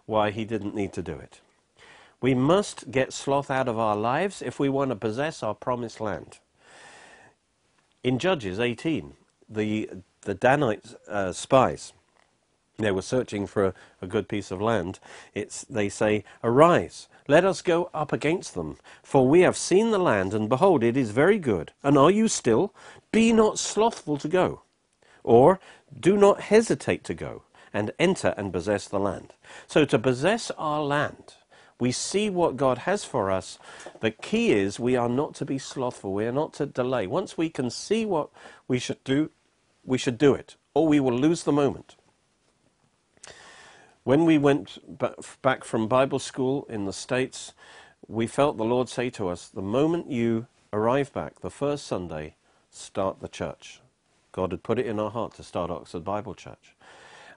why 0.06 0.30
he 0.30 0.46
didn't 0.46 0.76
need 0.76 0.94
to 0.94 1.02
do 1.02 1.14
it. 1.14 1.42
We 2.22 2.36
must 2.36 2.92
get 2.92 3.14
sloth 3.14 3.50
out 3.50 3.68
of 3.68 3.80
our 3.80 3.96
lives 3.96 4.44
if 4.44 4.60
we 4.60 4.70
want 4.70 4.92
to 4.92 4.96
possess 4.96 5.42
our 5.42 5.56
promised 5.56 6.00
land. 6.00 6.38
In 8.04 8.20
Judges 8.20 8.60
18, 8.60 9.14
the 9.50 9.90
the 10.24 10.36
Danite 10.36 10.96
uh, 11.08 11.32
spies, 11.32 11.94
they 12.78 12.92
were 12.92 13.02
searching 13.02 13.48
for 13.48 13.66
a, 13.66 13.74
a 14.02 14.08
good 14.08 14.28
piece 14.28 14.52
of 14.52 14.62
land. 14.62 15.00
It's, 15.34 15.64
they 15.64 15.90
say, 15.90 16.24
Arise, 16.44 17.08
let 17.28 17.46
us 17.46 17.62
go 17.62 17.90
up 17.94 18.12
against 18.12 18.56
them, 18.56 18.78
for 19.04 19.28
we 19.28 19.42
have 19.42 19.56
seen 19.58 19.92
the 19.92 20.00
land, 20.00 20.34
and 20.34 20.50
behold, 20.50 20.84
it 20.84 20.98
is 20.98 21.12
very 21.12 21.40
good. 21.40 21.72
And 21.84 21.98
are 21.98 22.12
you 22.12 22.28
still? 22.28 22.74
Be 23.12 23.32
not 23.32 23.60
slothful 23.60 24.18
to 24.18 24.28
go, 24.28 24.64
or 25.24 25.60
do 25.98 26.18
not 26.18 26.42
hesitate 26.42 27.04
to 27.06 27.14
go, 27.14 27.44
and 27.74 27.92
enter 28.00 28.34
and 28.38 28.52
possess 28.52 28.88
the 28.88 29.00
land. 29.00 29.34
So 29.68 29.86
to 29.86 30.00
possess 30.00 30.52
our 30.58 30.82
land, 30.82 31.36
we 31.80 31.92
see 31.92 32.30
what 32.30 32.58
God 32.58 32.80
has 32.80 33.04
for 33.06 33.30
us. 33.32 33.60
The 34.00 34.12
key 34.12 34.52
is 34.52 34.80
we 34.80 34.96
are 34.96 35.10
not 35.10 35.36
to 35.36 35.46
be 35.46 35.58
slothful. 35.58 36.14
We 36.14 36.26
are 36.26 36.32
not 36.32 36.54
to 36.56 36.66
delay. 36.66 37.08
Once 37.08 37.38
we 37.38 37.50
can 37.50 37.70
see 37.70 38.06
what 38.06 38.30
we 38.68 38.80
should 38.80 39.04
do, 39.04 39.32
we 39.86 39.98
should 39.98 40.18
do 40.18 40.34
it, 40.34 40.56
or 40.74 40.88
we 40.88 41.00
will 41.00 41.18
lose 41.18 41.44
the 41.44 41.52
moment. 41.52 41.96
When 44.04 44.26
we 44.26 44.38
went 44.38 44.80
back 45.42 45.64
from 45.64 45.88
Bible 45.88 46.20
school 46.20 46.66
in 46.70 46.86
the 46.86 46.94
States, 46.94 47.54
we 48.08 48.28
felt 48.28 48.58
the 48.58 48.66
Lord 48.66 48.90
say 48.90 49.10
to 49.12 49.30
us, 49.30 49.48
the 49.48 49.62
moment 49.62 50.12
you 50.12 50.48
arrive 50.74 51.14
back, 51.14 51.40
the 51.40 51.50
first 51.50 51.88
Sunday, 51.88 52.36
start 52.70 53.22
the 53.22 53.30
church. 53.30 53.80
God 54.32 54.52
had 54.52 54.64
put 54.64 54.80
it 54.80 54.88
in 54.88 55.00
our 55.00 55.12
heart 55.12 55.36
to 55.36 55.44
start 55.44 55.72
Oxford 55.72 56.04
Bible 56.04 56.34
Church. 56.34 56.76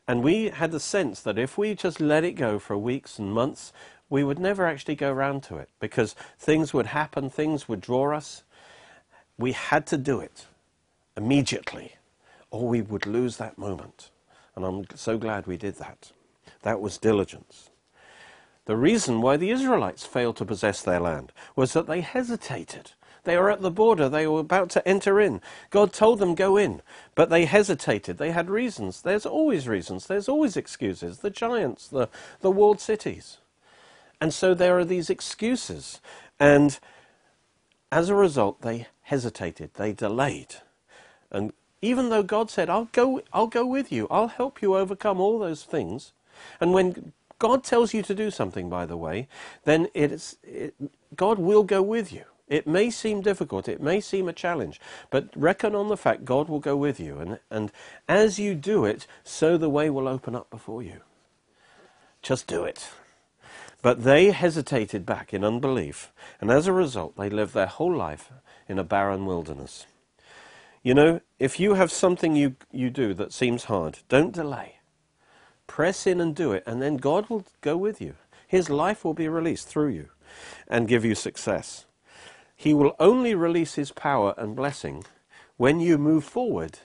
And 0.09 0.23
we 0.23 0.49
had 0.49 0.73
the 0.73 0.81
sense 0.81 1.21
that 1.21 1.39
if 1.39 1.59
we 1.59 1.75
just 1.75 2.01
let 2.01 2.25
it 2.25 2.33
go 2.33 2.59
for 2.59 2.77
weeks 2.77 3.19
and 3.19 3.33
months, 3.33 3.73
we 4.09 4.25
would 4.25 4.39
never 4.39 4.67
actually 4.67 4.95
go 4.95 5.13
round 5.13 5.43
to 5.45 5.57
it 5.57 5.69
because 5.79 6.15
things 6.39 6.73
would 6.73 6.87
happen, 6.87 7.29
things 7.29 7.69
would 7.69 7.81
draw 7.81 8.17
us. 8.17 8.45
We 9.37 9.53
had 9.53 9.87
to 9.89 9.97
do 9.97 10.21
it 10.21 10.47
immediately 11.17 11.97
or 12.51 12.69
we 12.69 12.83
would 12.83 13.07
lose 13.07 13.37
that 13.37 13.59
moment. 13.59 14.11
And 14.55 14.65
I'm 14.65 14.85
so 14.95 15.19
glad 15.19 15.47
we 15.47 15.57
did 15.57 15.77
that. 15.77 16.13
That 16.63 16.81
was 16.81 16.99
diligence. 16.99 17.71
The 18.65 18.77
reason 18.77 19.21
why 19.21 19.37
the 19.37 19.51
Israelites 19.51 20.05
failed 20.05 20.37
to 20.37 20.45
possess 20.45 20.83
their 20.83 21.01
land 21.01 21.33
was 21.55 21.73
that 21.73 21.87
they 21.87 22.01
hesitated. 22.01 22.93
They 23.25 23.37
were 23.37 23.51
at 23.51 23.61
the 23.61 23.71
border, 23.73 24.09
they 24.09 24.27
were 24.27 24.41
about 24.41 24.71
to 24.71 24.89
enter 24.89 25.21
in. 25.21 25.41
God 25.71 25.93
told 25.93 26.21
them, 26.21 26.35
go 26.35 26.57
in, 26.57 26.81
but 27.17 27.29
they 27.29 27.45
hesitated. 27.45 28.19
They 28.19 28.31
had 28.31 28.49
reasons. 28.49 29.03
There's 29.03 29.27
always 29.27 29.67
reasons, 29.67 30.07
there's 30.07 30.29
always 30.29 30.57
excuses. 30.57 31.19
The 31.19 31.31
giants, 31.31 31.89
the, 31.89 32.09
the 32.41 32.53
walled 32.53 32.81
cities. 32.81 33.39
And 34.21 34.33
so 34.33 34.55
there 34.55 34.79
are 34.79 34.85
these 34.85 35.11
excuses. 35.11 36.01
And 36.39 36.79
as 37.91 38.09
a 38.09 38.15
result, 38.15 38.63
they 38.63 38.87
hesitated, 39.03 39.75
they 39.75 39.93
delayed. 39.93 40.57
And 41.31 41.53
Even 41.87 42.09
though 42.09 42.25
God 42.25 42.51
said, 42.51 42.69
I'll 42.69 42.89
go, 42.91 43.23
I'll 43.33 43.47
go 43.47 43.65
with 43.65 43.93
you, 43.93 44.09
I'll 44.11 44.27
help 44.27 44.61
you 44.61 44.77
overcome 44.77 45.21
all 45.21 45.39
those 45.39 45.63
things. 45.63 46.13
And 46.61 46.73
when 46.73 47.13
God 47.39 47.63
tells 47.63 47.95
you 47.95 48.03
to 48.03 48.13
do 48.13 48.33
something, 48.33 48.69
by 48.69 48.87
the 48.87 48.97
way, 48.97 49.29
then 49.63 49.87
it's, 49.95 50.37
it, 50.43 50.75
God 51.15 51.39
will 51.39 51.63
go 51.63 51.81
with 51.81 52.13
you. 52.13 52.25
It 52.49 52.67
may 52.67 52.91
seem 52.91 53.21
difficult, 53.21 53.69
it 53.69 53.81
may 53.81 54.01
seem 54.01 54.29
a 54.29 54.33
challenge, 54.33 54.81
but 55.11 55.29
reckon 55.37 55.77
on 55.77 55.87
the 55.87 55.97
fact 55.97 56.25
God 56.25 56.49
will 56.49 56.59
go 56.59 56.77
with 56.77 56.99
you. 56.99 57.19
And, 57.19 57.39
and 57.53 57.71
as 58.09 58.41
you 58.41 58.57
do 58.57 58.85
it, 58.85 59.07
so 59.23 59.57
the 59.57 59.71
way 59.71 59.89
will 59.89 60.09
open 60.09 60.35
up 60.35 60.51
before 60.51 60.83
you. 60.83 61.03
Just 62.21 62.49
do 62.49 62.65
it. 62.65 62.91
But 63.81 64.03
they 64.03 64.33
hesitated 64.33 65.07
back 65.07 65.33
in 65.33 65.45
unbelief, 65.45 66.11
and 66.41 66.51
as 66.51 66.67
a 66.67 66.73
result, 66.73 67.17
they 67.17 67.31
lived 67.31 67.55
their 67.55 67.67
whole 67.67 67.95
life 67.95 68.33
in 68.69 68.77
a 68.81 68.85
barren 68.85 69.25
wilderness. 69.25 69.87
You 70.87 70.95
know, 70.95 71.21
if 71.41 71.59
you 71.59 71.75
have 71.75 71.91
something 71.91 72.37
you, 72.37 72.55
you 72.71 72.91
do 72.91 73.13
that 73.15 73.33
seems 73.33 73.65
hard, 73.65 73.99
don't 74.09 74.33
delay. 74.33 74.77
Press 75.67 76.07
in 76.07 76.21
and 76.21 76.33
do 76.33 76.53
it, 76.53 76.63
and 76.65 76.81
then 76.81 76.97
God 76.97 77.29
will 77.29 77.45
go 77.61 77.77
with 77.77 78.01
you. 78.01 78.15
His 78.47 78.71
life 78.71 79.05
will 79.05 79.13
be 79.13 79.27
released 79.27 79.67
through 79.67 79.89
you 79.89 80.11
and 80.69 80.87
give 80.87 81.05
you 81.05 81.17
success. 81.17 81.87
He 82.55 82.73
will 82.73 82.95
only 83.01 83.35
release 83.35 83.75
His 83.75 83.91
power 83.91 84.33
and 84.39 84.55
blessing 84.55 85.03
when 85.57 85.81
you 85.81 85.99
move 85.99 86.23
forward 86.23 86.79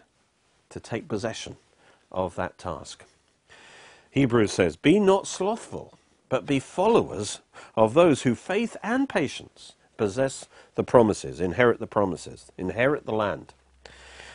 to 0.69 0.79
take 0.79 1.07
possession 1.07 1.57
of 2.11 2.33
that 2.37 2.57
task. 2.57 3.05
Hebrews 4.09 4.51
says, 4.51 4.77
Be 4.77 4.99
not 4.99 5.27
slothful, 5.27 5.93
but 6.27 6.47
be 6.47 6.59
followers 6.59 7.41
of 7.75 7.93
those 7.93 8.23
who 8.23 8.33
faith 8.33 8.75
and 8.81 9.07
patience 9.07 9.73
possess 9.95 10.47
the 10.73 10.83
promises, 10.83 11.39
inherit 11.39 11.79
the 11.79 11.85
promises, 11.85 12.51
inherit 12.57 13.05
the 13.05 13.13
land. 13.13 13.53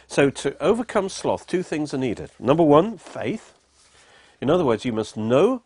So 0.09 0.31
to 0.31 0.61
overcome 0.63 1.09
sloth, 1.09 1.47
two 1.47 1.63
things 1.63 1.93
are 1.93 1.99
needed. 1.99 2.31
Number 2.39 2.63
one, 2.63 2.99
faith. 2.99 3.55
In 4.41 4.51
other 4.51 4.65
words, 4.65 4.85
you 4.85 4.93
must 4.93 5.17
know 5.17 5.63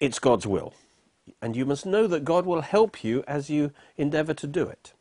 it's 0.00 0.18
God's 0.18 0.46
will. 0.46 0.74
And 1.42 1.56
you 1.56 1.66
must 1.66 1.86
know 1.86 2.06
that 2.06 2.24
God 2.24 2.46
will 2.46 2.60
help 2.60 3.02
you 3.02 3.24
as 3.26 3.50
you 3.50 3.72
endeavor 3.96 4.34
to 4.34 4.46
do 4.46 4.66
it. 4.68 4.92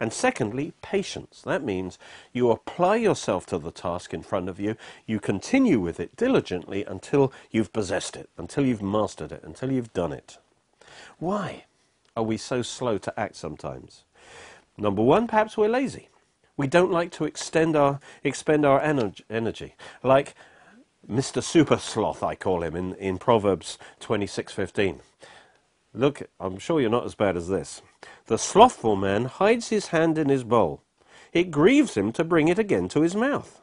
And 0.00 0.12
secondly, 0.12 0.72
patience. 0.82 1.42
That 1.44 1.62
means 1.62 1.98
you 2.32 2.50
apply 2.50 2.96
yourself 2.96 3.46
to 3.46 3.58
the 3.58 3.70
task 3.70 4.12
in 4.12 4.22
front 4.22 4.48
of 4.48 4.58
you, 4.58 4.76
you 5.06 5.20
continue 5.20 5.80
with 5.80 6.00
it 6.00 6.16
diligently 6.16 6.84
until 6.84 7.32
you've 7.50 7.72
possessed 7.72 8.16
it, 8.16 8.28
until 8.36 8.64
you've 8.64 8.82
mastered 8.82 9.32
it, 9.32 9.42
until 9.44 9.70
you've 9.70 9.92
done 9.92 10.12
it. 10.12 10.38
Why 11.18 11.64
are 12.16 12.24
we 12.24 12.36
so 12.36 12.62
slow 12.62 12.98
to 12.98 13.18
act 13.18 13.36
sometimes? 13.36 14.04
Number 14.76 15.02
one, 15.02 15.26
perhaps 15.28 15.56
we're 15.56 15.68
lazy. 15.68 16.08
We 16.56 16.66
don't 16.66 16.92
like 16.92 17.10
to 17.12 17.24
extend 17.24 17.74
our, 17.76 18.00
expend 18.22 18.64
our 18.64 18.80
energy. 18.80 19.74
Like 20.02 20.34
Mr. 21.08 21.42
Super 21.42 21.78
Sloth, 21.78 22.22
I 22.22 22.34
call 22.34 22.62
him, 22.62 22.76
in, 22.76 22.94
in 22.94 23.18
Proverbs 23.18 23.78
26.15. 24.00 25.00
Look, 25.92 26.22
I'm 26.40 26.58
sure 26.58 26.80
you're 26.80 26.90
not 26.90 27.06
as 27.06 27.14
bad 27.14 27.36
as 27.36 27.48
this. 27.48 27.82
The 28.26 28.38
slothful 28.38 28.96
man 28.96 29.26
hides 29.26 29.68
his 29.68 29.88
hand 29.88 30.18
in 30.18 30.28
his 30.28 30.44
bowl. 30.44 30.82
It 31.32 31.50
grieves 31.50 31.96
him 31.96 32.12
to 32.12 32.24
bring 32.24 32.48
it 32.48 32.58
again 32.58 32.88
to 32.90 33.02
his 33.02 33.14
mouth. 33.14 33.60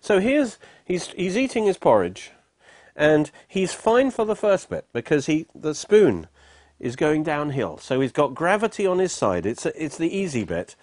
So 0.00 0.20
here's, 0.20 0.58
he's, 0.84 1.08
he's 1.08 1.36
eating 1.36 1.64
his 1.64 1.78
porridge, 1.78 2.32
and 2.94 3.30
he's 3.48 3.72
fine 3.72 4.10
for 4.10 4.24
the 4.24 4.36
first 4.36 4.68
bit 4.68 4.86
because 4.92 5.26
he, 5.26 5.46
the 5.54 5.74
spoon 5.74 6.26
is 6.82 6.96
going 6.96 7.22
downhill. 7.22 7.78
So 7.78 8.00
he's 8.00 8.12
got 8.12 8.34
gravity 8.34 8.86
on 8.86 8.98
his 8.98 9.12
side. 9.12 9.46
It's, 9.46 9.64
it's 9.64 9.96
the 9.96 10.14
easy 10.14 10.44
bit. 10.44 10.74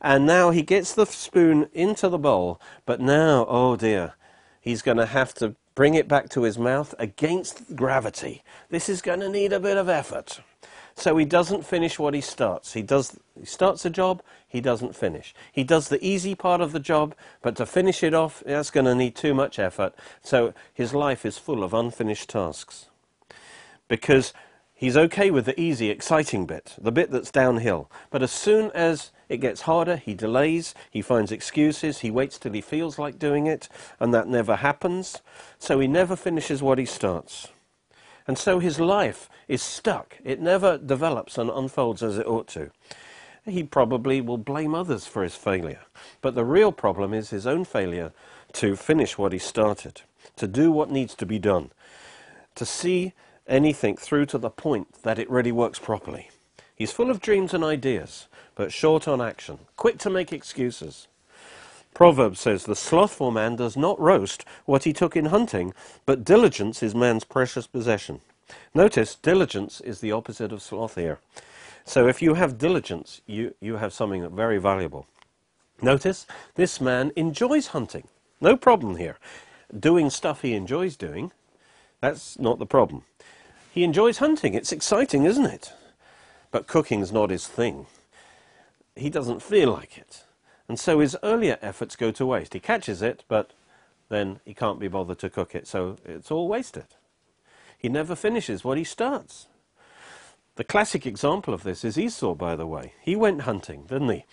And 0.00 0.26
now 0.26 0.50
he 0.50 0.62
gets 0.62 0.92
the 0.92 1.06
spoon 1.06 1.68
into 1.72 2.08
the 2.08 2.18
bowl, 2.18 2.60
but 2.84 3.00
now, 3.00 3.46
oh 3.48 3.74
dear, 3.74 4.12
he's 4.60 4.82
going 4.82 4.98
to 4.98 5.06
have 5.06 5.34
to 5.34 5.56
bring 5.74 5.94
it 5.94 6.06
back 6.06 6.28
to 6.28 6.42
his 6.42 6.58
mouth 6.58 6.94
against 6.98 7.74
gravity. 7.74 8.42
This 8.68 8.88
is 8.88 9.00
going 9.00 9.20
to 9.20 9.28
need 9.30 9.52
a 9.52 9.58
bit 9.58 9.78
of 9.78 9.88
effort. 9.88 10.40
So 10.94 11.16
he 11.16 11.24
doesn't 11.24 11.66
finish 11.66 11.98
what 11.98 12.14
he 12.14 12.20
starts. 12.20 12.72
He 12.74 12.82
does 12.82 13.18
he 13.38 13.44
starts 13.44 13.84
a 13.84 13.90
job, 13.90 14.22
he 14.48 14.62
doesn't 14.62 14.96
finish. 14.96 15.34
He 15.52 15.62
does 15.62 15.88
the 15.88 16.04
easy 16.04 16.34
part 16.34 16.62
of 16.62 16.72
the 16.72 16.80
job, 16.80 17.14
but 17.42 17.56
to 17.56 17.66
finish 17.66 18.02
it 18.02 18.14
off, 18.14 18.42
that's 18.46 18.70
going 18.70 18.86
to 18.86 18.94
need 18.94 19.14
too 19.14 19.34
much 19.34 19.58
effort. 19.58 19.94
So 20.22 20.54
his 20.72 20.94
life 20.94 21.26
is 21.26 21.36
full 21.36 21.62
of 21.62 21.74
unfinished 21.74 22.30
tasks. 22.30 22.86
Because 23.88 24.32
he's 24.76 24.96
okay 24.96 25.30
with 25.30 25.46
the 25.46 25.60
easy, 25.60 25.90
exciting 25.90 26.46
bit, 26.46 26.76
the 26.78 26.92
bit 26.92 27.10
that's 27.10 27.30
downhill. 27.32 27.90
But 28.10 28.22
as 28.22 28.30
soon 28.30 28.70
as 28.72 29.10
it 29.28 29.38
gets 29.38 29.62
harder, 29.62 29.96
he 29.96 30.14
delays, 30.14 30.74
he 30.90 31.02
finds 31.02 31.32
excuses, 31.32 32.00
he 32.00 32.10
waits 32.10 32.38
till 32.38 32.52
he 32.52 32.60
feels 32.60 32.98
like 32.98 33.18
doing 33.18 33.46
it, 33.46 33.68
and 33.98 34.14
that 34.14 34.28
never 34.28 34.56
happens. 34.56 35.20
So 35.58 35.80
he 35.80 35.88
never 35.88 36.14
finishes 36.14 36.62
what 36.62 36.78
he 36.78 36.84
starts. 36.84 37.48
And 38.28 38.38
so 38.38 38.58
his 38.58 38.78
life 38.78 39.28
is 39.48 39.62
stuck. 39.62 40.18
It 40.24 40.40
never 40.40 40.78
develops 40.78 41.38
and 41.38 41.50
unfolds 41.50 42.02
as 42.02 42.18
it 42.18 42.26
ought 42.26 42.48
to. 42.48 42.70
He 43.44 43.62
probably 43.62 44.20
will 44.20 44.38
blame 44.38 44.74
others 44.74 45.06
for 45.06 45.22
his 45.22 45.36
failure. 45.36 45.80
But 46.20 46.34
the 46.34 46.44
real 46.44 46.72
problem 46.72 47.14
is 47.14 47.30
his 47.30 47.46
own 47.46 47.64
failure 47.64 48.12
to 48.54 48.74
finish 48.74 49.16
what 49.16 49.32
he 49.32 49.38
started, 49.38 50.02
to 50.36 50.48
do 50.48 50.72
what 50.72 50.90
needs 50.90 51.14
to 51.16 51.26
be 51.26 51.38
done, 51.38 51.70
to 52.56 52.66
see 52.66 53.12
anything 53.48 53.96
through 53.96 54.26
to 54.26 54.38
the 54.38 54.50
point 54.50 55.02
that 55.02 55.18
it 55.18 55.30
really 55.30 55.52
works 55.52 55.78
properly. 55.78 56.30
He's 56.74 56.92
full 56.92 57.10
of 57.10 57.20
dreams 57.20 57.54
and 57.54 57.64
ideas, 57.64 58.26
but 58.54 58.72
short 58.72 59.08
on 59.08 59.20
action, 59.20 59.60
quick 59.76 59.98
to 59.98 60.10
make 60.10 60.32
excuses. 60.32 61.08
Proverbs 61.94 62.40
says, 62.40 62.64
The 62.64 62.76
slothful 62.76 63.30
man 63.30 63.56
does 63.56 63.76
not 63.76 63.98
roast 63.98 64.44
what 64.66 64.84
he 64.84 64.92
took 64.92 65.16
in 65.16 65.26
hunting, 65.26 65.72
but 66.04 66.24
diligence 66.24 66.82
is 66.82 66.94
man's 66.94 67.24
precious 67.24 67.66
possession. 67.66 68.20
Notice, 68.74 69.14
diligence 69.14 69.80
is 69.80 70.00
the 70.00 70.12
opposite 70.12 70.52
of 70.52 70.62
sloth 70.62 70.96
here. 70.96 71.20
So 71.84 72.06
if 72.06 72.20
you 72.20 72.34
have 72.34 72.58
diligence, 72.58 73.22
you, 73.26 73.54
you 73.60 73.76
have 73.76 73.94
something 73.94 74.28
very 74.36 74.58
valuable. 74.58 75.06
Notice, 75.80 76.26
this 76.54 76.80
man 76.80 77.12
enjoys 77.16 77.68
hunting. 77.68 78.08
No 78.40 78.56
problem 78.56 78.96
here. 78.96 79.16
Doing 79.78 80.10
stuff 80.10 80.42
he 80.42 80.54
enjoys 80.54 80.96
doing, 80.96 81.32
that's 82.00 82.38
not 82.38 82.58
the 82.58 82.66
problem. 82.66 83.04
He 83.76 83.84
enjoys 83.84 84.18
hunting. 84.18 84.54
It's 84.54 84.72
exciting, 84.72 85.24
isn't 85.24 85.46
it? 85.46 85.72
But 86.50 86.66
cooking's 86.66 87.12
not 87.12 87.30
his 87.30 87.46
thing 87.46 87.86
he 88.96 89.10
doesn't 89.10 89.42
feel 89.42 89.70
like 89.72 89.98
it. 89.98 90.24
And 90.68 90.80
so 90.80 90.98
his 90.98 91.16
earlier 91.22 91.58
efforts 91.62 91.94
go 91.94 92.10
to 92.10 92.26
waste. 92.26 92.54
He 92.54 92.60
catches 92.60 93.02
it, 93.02 93.22
but 93.28 93.52
then 94.08 94.40
he 94.44 94.54
can't 94.54 94.80
be 94.80 94.88
bothered 94.88 95.18
to 95.20 95.30
cook 95.30 95.54
it, 95.54 95.68
so 95.68 95.96
it's 96.04 96.30
all 96.30 96.48
wasted. 96.48 96.86
He 97.78 97.88
never 97.88 98.16
finishes 98.16 98.64
what 98.64 98.78
he 98.78 98.84
starts. 98.84 99.46
The 100.56 100.64
classic 100.64 101.06
example 101.06 101.52
of 101.52 101.62
this 101.62 101.84
is 101.84 101.98
Esau, 101.98 102.34
by 102.34 102.56
the 102.56 102.66
way. 102.66 102.94
He 103.02 103.14
went 103.14 103.42
hunting, 103.42 103.84
didn't 103.84 104.08
he? 104.08 104.24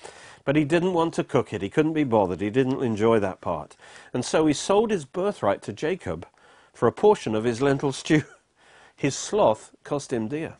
But 0.45 0.55
he 0.55 0.63
didn't 0.63 0.93
want 0.93 1.13
to 1.15 1.23
cook 1.23 1.53
it. 1.53 1.61
He 1.61 1.69
couldn't 1.69 1.93
be 1.93 2.05
bothered. 2.05 2.41
He 2.41 2.49
didn't 2.49 2.81
enjoy 2.81 3.19
that 3.19 3.41
part. 3.41 3.75
And 4.13 4.23
so 4.23 4.47
he 4.47 4.53
sold 4.53 4.89
his 4.89 5.05
birthright 5.05 5.61
to 5.63 5.73
Jacob 5.73 6.25
for 6.73 6.87
a 6.87 6.93
portion 6.93 7.35
of 7.35 7.43
his 7.43 7.61
lentil 7.61 7.91
stew. 7.91 8.23
His 8.95 9.15
sloth 9.15 9.71
cost 9.83 10.13
him 10.13 10.27
dear. 10.27 10.55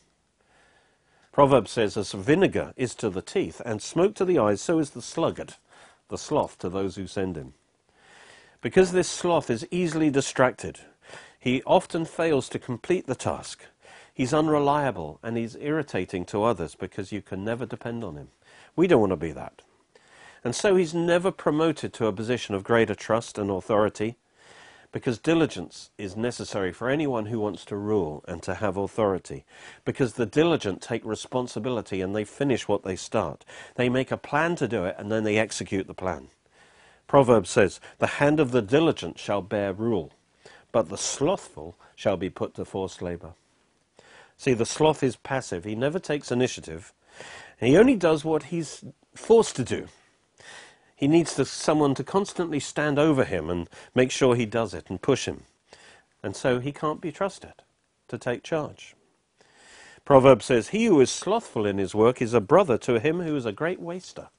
Proverbs 1.32 1.72
says, 1.72 1.98
As 1.98 2.12
vinegar 2.12 2.74
is 2.78 2.94
to 2.96 3.10
the 3.10 3.22
teeth 3.22 3.62
and 3.66 3.82
smoke 3.82 4.14
to 4.16 4.26
the 4.26 4.38
eyes, 4.38 4.62
so 4.62 4.80
is 4.80 4.92
the 4.92 5.02
sluggard, 5.02 5.56
the 6.10 6.18
sloth 6.18 6.58
to 6.60 6.70
those 6.70 6.96
who 6.96 7.08
send 7.08 7.36
him. 7.36 7.54
Because 8.62 8.92
this 8.92 9.10
sloth 9.10 9.50
is 9.50 9.68
easily 9.72 10.10
distracted, 10.10 10.80
he 11.40 11.64
often 11.66 12.06
fails 12.06 12.48
to 12.50 12.60
complete 12.60 13.08
the 13.08 13.16
task. 13.16 13.66
He's 14.14 14.34
unreliable 14.34 15.20
and 15.24 15.36
he's 15.36 15.56
irritating 15.56 16.24
to 16.26 16.44
others 16.44 16.76
because 16.76 17.12
you 17.12 17.22
can 17.22 17.44
never 17.44 17.66
depend 17.66 18.04
on 18.04 18.16
him. 18.16 18.30
We 18.76 18.88
don't 18.88 19.02
want 19.02 19.12
to 19.12 19.18
be 19.18 19.32
that. 19.32 19.64
And 20.44 20.56
so 20.56 20.76
he's 20.76 20.94
never 20.94 21.32
promoted 21.32 21.94
to 21.94 22.08
a 22.08 22.14
position 22.14 22.54
of 22.54 22.64
greater 22.64 22.96
trust 22.96 23.38
and 23.38 23.50
authority 23.50 24.18
because 24.94 25.18
diligence 25.18 25.90
is 25.98 26.16
necessary 26.16 26.72
for 26.72 26.88
anyone 26.88 27.26
who 27.26 27.40
wants 27.40 27.66
to 27.66 27.76
rule 27.76 28.24
and 28.28 28.44
to 28.44 28.54
have 28.54 28.78
authority. 28.78 29.44
Because 29.84 30.14
the 30.14 30.28
diligent 30.28 30.82
take 30.82 31.04
responsibility 31.04 32.00
and 32.00 32.16
they 32.16 32.24
finish 32.24 32.68
what 32.68 32.84
they 32.84 32.96
start. 32.96 33.44
They 33.76 33.90
make 33.90 34.12
a 34.12 34.18
plan 34.18 34.56
to 34.58 34.68
do 34.68 34.86
it 34.86 34.96
and 35.00 35.12
then 35.12 35.24
they 35.24 35.38
execute 35.38 35.88
the 35.88 35.96
plan. 35.96 36.28
Proverbs 37.08 37.50
says, 37.50 37.80
The 37.98 38.08
hand 38.22 38.40
of 38.40 38.52
the 38.52 38.62
diligent 38.62 39.18
shall 39.18 39.42
bear 39.42 39.74
rule, 39.74 40.14
but 40.72 40.90
the 40.90 40.98
slothful 40.98 41.76
shall 41.96 42.16
be 42.16 42.30
put 42.30 42.54
to 42.54 42.64
forced 42.64 43.02
labor. 43.02 43.34
See, 44.38 44.54
the 44.54 44.66
sloth 44.66 45.02
is 45.02 45.16
passive. 45.16 45.64
He 45.64 45.74
never 45.74 45.98
takes 45.98 46.32
initiative. 46.32 46.94
He 47.60 47.78
only 47.78 47.96
does 47.96 48.24
what 48.24 48.44
he's 48.44 48.84
forced 49.16 49.56
to 49.56 49.64
do. 49.64 49.88
He 50.96 51.08
needs 51.08 51.50
someone 51.50 51.96
to 51.96 52.04
constantly 52.04 52.60
stand 52.60 53.00
over 53.00 53.24
him 53.24 53.50
and 53.50 53.70
make 53.94 54.12
sure 54.12 54.36
he 54.36 54.46
does 54.46 54.74
it 54.74 54.90
and 54.90 55.02
push 55.02 55.26
him. 55.26 55.44
And 56.22 56.36
so 56.36 56.60
he 56.60 56.72
can't 56.72 57.02
be 57.02 57.12
trusted 57.12 57.54
to 58.08 58.18
take 58.18 58.44
charge. 58.44 58.96
Proverbs 60.06 60.46
says, 60.46 60.70
He 60.70 60.86
who 60.86 61.00
is 61.02 61.10
slothful 61.10 61.66
in 61.66 61.78
his 61.78 61.96
work 61.96 62.22
is 62.22 62.34
a 62.34 62.42
brother 62.42 62.78
to 62.80 63.00
him 63.00 63.22
who 63.22 63.36
is 63.36 63.46
a 63.46 63.52
great 63.52 63.80
waster. 63.80 64.30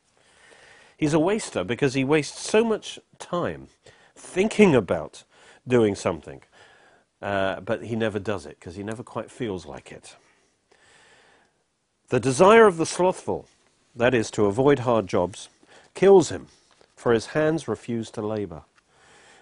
He's 0.96 1.14
a 1.14 1.18
waster 1.18 1.64
because 1.64 1.94
he 1.94 2.04
wastes 2.04 2.40
so 2.40 2.64
much 2.64 2.98
time 3.18 3.68
thinking 4.14 4.74
about 4.74 5.24
doing 5.66 5.94
something, 5.94 6.42
uh, 7.20 7.60
but 7.60 7.84
he 7.84 7.96
never 7.96 8.18
does 8.18 8.46
it 8.46 8.58
because 8.60 8.76
he 8.76 8.82
never 8.82 9.02
quite 9.02 9.30
feels 9.30 9.66
like 9.66 9.90
it. 9.90 10.16
The 12.08 12.20
desire 12.20 12.66
of 12.66 12.76
the 12.76 12.86
slothful, 12.86 13.48
that 13.96 14.14
is, 14.14 14.30
to 14.32 14.46
avoid 14.46 14.80
hard 14.80 15.06
jobs, 15.06 15.48
kills 15.94 16.30
him, 16.30 16.48
for 16.96 17.12
his 17.12 17.26
hands 17.26 17.68
refuse 17.68 18.10
to 18.10 18.22
labor. 18.22 18.62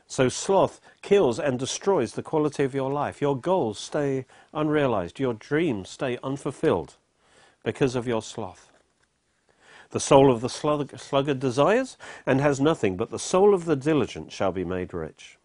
So 0.06 0.28
sloth 0.28 0.80
kills 1.00 1.38
and 1.38 1.59
destroys 1.59 2.12
the 2.12 2.23
quality 2.23 2.64
of 2.64 2.75
your 2.75 2.92
life. 2.92 3.21
Your 3.21 3.37
goals 3.37 3.78
stay 3.78 4.26
unrealized, 4.52 5.18
your 5.18 5.35
dreams 5.35 5.88
stay 5.88 6.18
unfulfilled 6.23 6.97
because 7.64 7.94
of 7.94 8.06
your 8.06 8.23
sloth. 8.23 8.71
The 9.90 10.00
soul 10.00 10.32
of 10.32 10.40
the 10.40 10.49
sluggard 10.49 11.38
desires 11.38 11.97
and 12.26 12.40
has 12.40 12.61
nothing, 12.61 12.97
but 12.97 13.11
the 13.11 13.18
soul 13.18 13.54
of 13.54 13.66
the 13.66 13.76
diligent 13.76 14.32
shall 14.32 14.52
be 14.52 14.64
made 14.64 14.94
rich. 14.94 15.38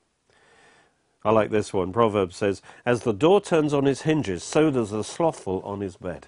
I 1.23 1.31
like 1.31 1.49
this 1.49 1.73
one. 1.73 1.91
Proverbs 1.91 2.37
says, 2.37 2.61
As 2.85 3.03
the 3.03 3.13
door 3.13 3.41
turns 3.41 3.73
on 3.73 3.83
his 3.83 4.03
hinges, 4.03 4.43
so 4.43 4.71
does 4.71 4.91
the 4.91 5.03
slothful 5.03 5.61
on 5.63 5.81
his 5.81 5.97
bed. 5.97 6.27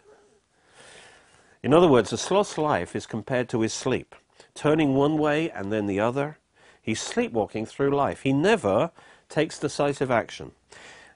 In 1.63 1.73
other 1.73 1.87
words, 1.87 2.11
a 2.11 2.17
sloth's 2.17 2.57
life 2.57 2.95
is 2.95 3.05
compared 3.05 3.47
to 3.49 3.61
his 3.61 3.73
sleep, 3.73 4.15
turning 4.59 4.93
one 4.93 5.17
way 5.17 5.49
and 5.49 5.71
then 5.71 5.85
the 5.85 6.01
other. 6.01 6.37
He's 6.81 6.99
sleepwalking 6.99 7.65
through 7.65 7.95
life. 7.95 8.23
He 8.23 8.33
never 8.33 8.91
takes 9.29 9.57
decisive 9.57 10.11
action. 10.11 10.51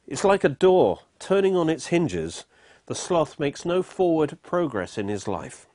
It's 0.07 0.23
like 0.23 0.45
a 0.45 0.49
door 0.49 0.99
turning 1.19 1.53
on 1.53 1.67
its 1.67 1.87
hinges. 1.87 2.45
The 2.85 2.95
sloth 2.95 3.37
makes 3.41 3.65
no 3.65 3.83
forward 3.83 4.37
progress 4.43 4.97
in 4.97 5.09
his 5.09 5.27
life. 5.27 5.67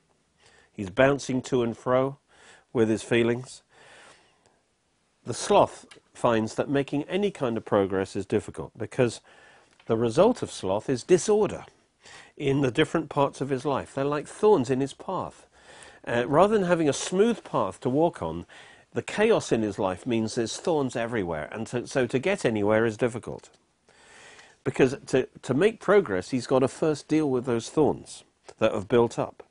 He's 0.73 0.89
bouncing 0.89 1.43
to 1.43 1.61
and 1.61 1.77
fro 1.77 2.17
with 2.73 2.89
his 2.89 3.03
feelings. 3.03 3.61
The 5.25 5.35
sloth 5.35 5.85
finds 6.11 6.55
that 6.55 6.69
making 6.69 7.03
any 7.03 7.29
kind 7.29 7.55
of 7.55 7.65
progress 7.65 8.15
is 8.15 8.25
difficult 8.25 8.71
because 8.75 9.21
the 9.85 9.95
result 9.95 10.41
of 10.41 10.49
sloth 10.49 10.89
is 10.89 11.03
disorder 11.03 11.65
in 12.35 12.61
the 12.61 12.71
different 12.71 13.09
parts 13.09 13.41
of 13.41 13.49
his 13.49 13.63
life. 13.63 13.93
They're 13.93 14.05
like 14.05 14.25
thorns 14.25 14.71
in 14.71 14.79
his 14.79 14.95
path. 14.95 15.45
Uh, 16.07 16.27
rather 16.27 16.57
than 16.57 16.67
having 16.67 16.89
a 16.89 16.93
smooth 16.93 17.43
path 17.43 17.79
to 17.81 17.89
walk 17.89 18.21
on, 18.21 18.45
the 18.93 19.01
chaos 19.01 19.51
in 19.51 19.61
his 19.61 19.77
life 19.77 20.05
means 20.05 20.35
there's 20.35 20.57
thorns 20.57 20.95
everywhere, 20.95 21.47
and 21.51 21.67
to, 21.67 21.85
so 21.85 22.07
to 22.07 22.19
get 22.19 22.45
anywhere 22.45 22.85
is 22.85 22.97
difficult. 22.97 23.49
Because 24.63 24.97
to, 25.07 25.27
to 25.43 25.53
make 25.53 25.79
progress, 25.79 26.29
he's 26.29 26.47
got 26.47 26.59
to 26.59 26.67
first 26.67 27.07
deal 27.07 27.29
with 27.29 27.45
those 27.45 27.69
thorns 27.69 28.23
that 28.57 28.73
have 28.73 28.87
built 28.87 29.19
up 29.19 29.43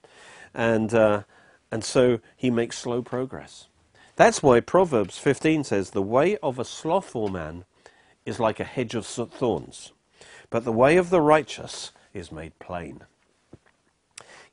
and, 0.54 0.92
uh, 0.94 1.22
and 1.70 1.84
so 1.84 2.20
he 2.36 2.50
makes 2.50 2.78
slow 2.78 3.02
progress. 3.02 3.68
That's 4.16 4.42
why 4.42 4.60
Proverbs 4.60 5.18
15 5.18 5.64
says, 5.64 5.90
The 5.90 6.02
way 6.02 6.36
of 6.38 6.58
a 6.58 6.64
slothful 6.64 7.28
man 7.28 7.64
is 8.26 8.40
like 8.40 8.60
a 8.60 8.64
hedge 8.64 8.94
of 8.94 9.06
thorns, 9.06 9.92
but 10.50 10.64
the 10.64 10.72
way 10.72 10.96
of 10.96 11.10
the 11.10 11.20
righteous 11.20 11.92
is 12.12 12.32
made 12.32 12.58
plain. 12.58 13.02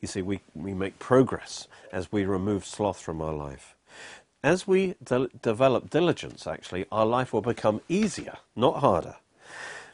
You 0.01 0.08
see, 0.08 0.21
we, 0.21 0.41
we 0.53 0.73
make 0.73 0.99
progress 0.99 1.67
as 1.91 2.12
we 2.12 2.25
remove 2.25 2.65
sloth 2.65 2.99
from 2.99 3.21
our 3.21 3.34
life. 3.34 3.75
As 4.43 4.67
we 4.67 4.95
de- 5.03 5.29
develop 5.41 5.89
diligence, 5.89 6.45
actually, 6.47 6.86
our 6.91 7.05
life 7.05 7.34
will 7.34 7.41
become 7.41 7.81
easier, 7.89 8.38
not 8.55 8.79
harder. 8.79 9.15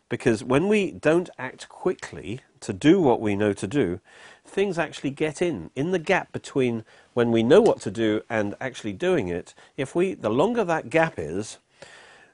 Because 0.09 0.43
when 0.43 0.67
we 0.67 0.91
don't 0.91 1.29
act 1.39 1.69
quickly 1.69 2.41
to 2.59 2.73
do 2.73 3.01
what 3.01 3.21
we 3.21 3.35
know 3.35 3.53
to 3.53 3.67
do, 3.67 4.01
things 4.45 4.77
actually 4.77 5.11
get 5.11 5.41
in. 5.41 5.69
In 5.75 5.91
the 5.91 5.99
gap 5.99 6.33
between 6.33 6.83
when 7.13 7.31
we 7.31 7.43
know 7.43 7.61
what 7.61 7.79
to 7.81 7.91
do 7.91 8.21
and 8.29 8.55
actually 8.59 8.93
doing 8.93 9.29
it, 9.29 9.53
if 9.77 9.95
we, 9.95 10.13
the 10.13 10.29
longer 10.29 10.65
that 10.65 10.89
gap 10.89 11.13
is, 11.17 11.59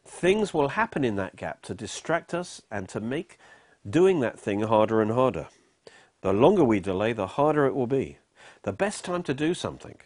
things 0.06 0.53
will 0.53 0.69
happen 0.69 1.03
in 1.03 1.17
that 1.17 1.36
gap 1.36 1.62
to 1.63 1.75
distract 1.75 2.34
us 2.34 2.63
and 2.71 2.89
to 2.89 2.99
make 2.99 3.38
doing 3.88 4.21
that 4.21 4.39
thing 4.39 4.62
harder 4.62 5.01
and 5.01 5.12
harder. 5.12 5.47
The 6.21 6.34
longer 6.34 6.63
we 6.63 6.80
delay, 6.80 7.13
the 7.13 7.27
harder 7.27 7.65
it 7.65 7.75
will 7.75 7.88
be. 7.88 8.17
The 8.63 8.73
best 8.73 9.06
time 9.06 9.23
to 9.23 9.34
do 9.34 9.53
something 9.53 9.97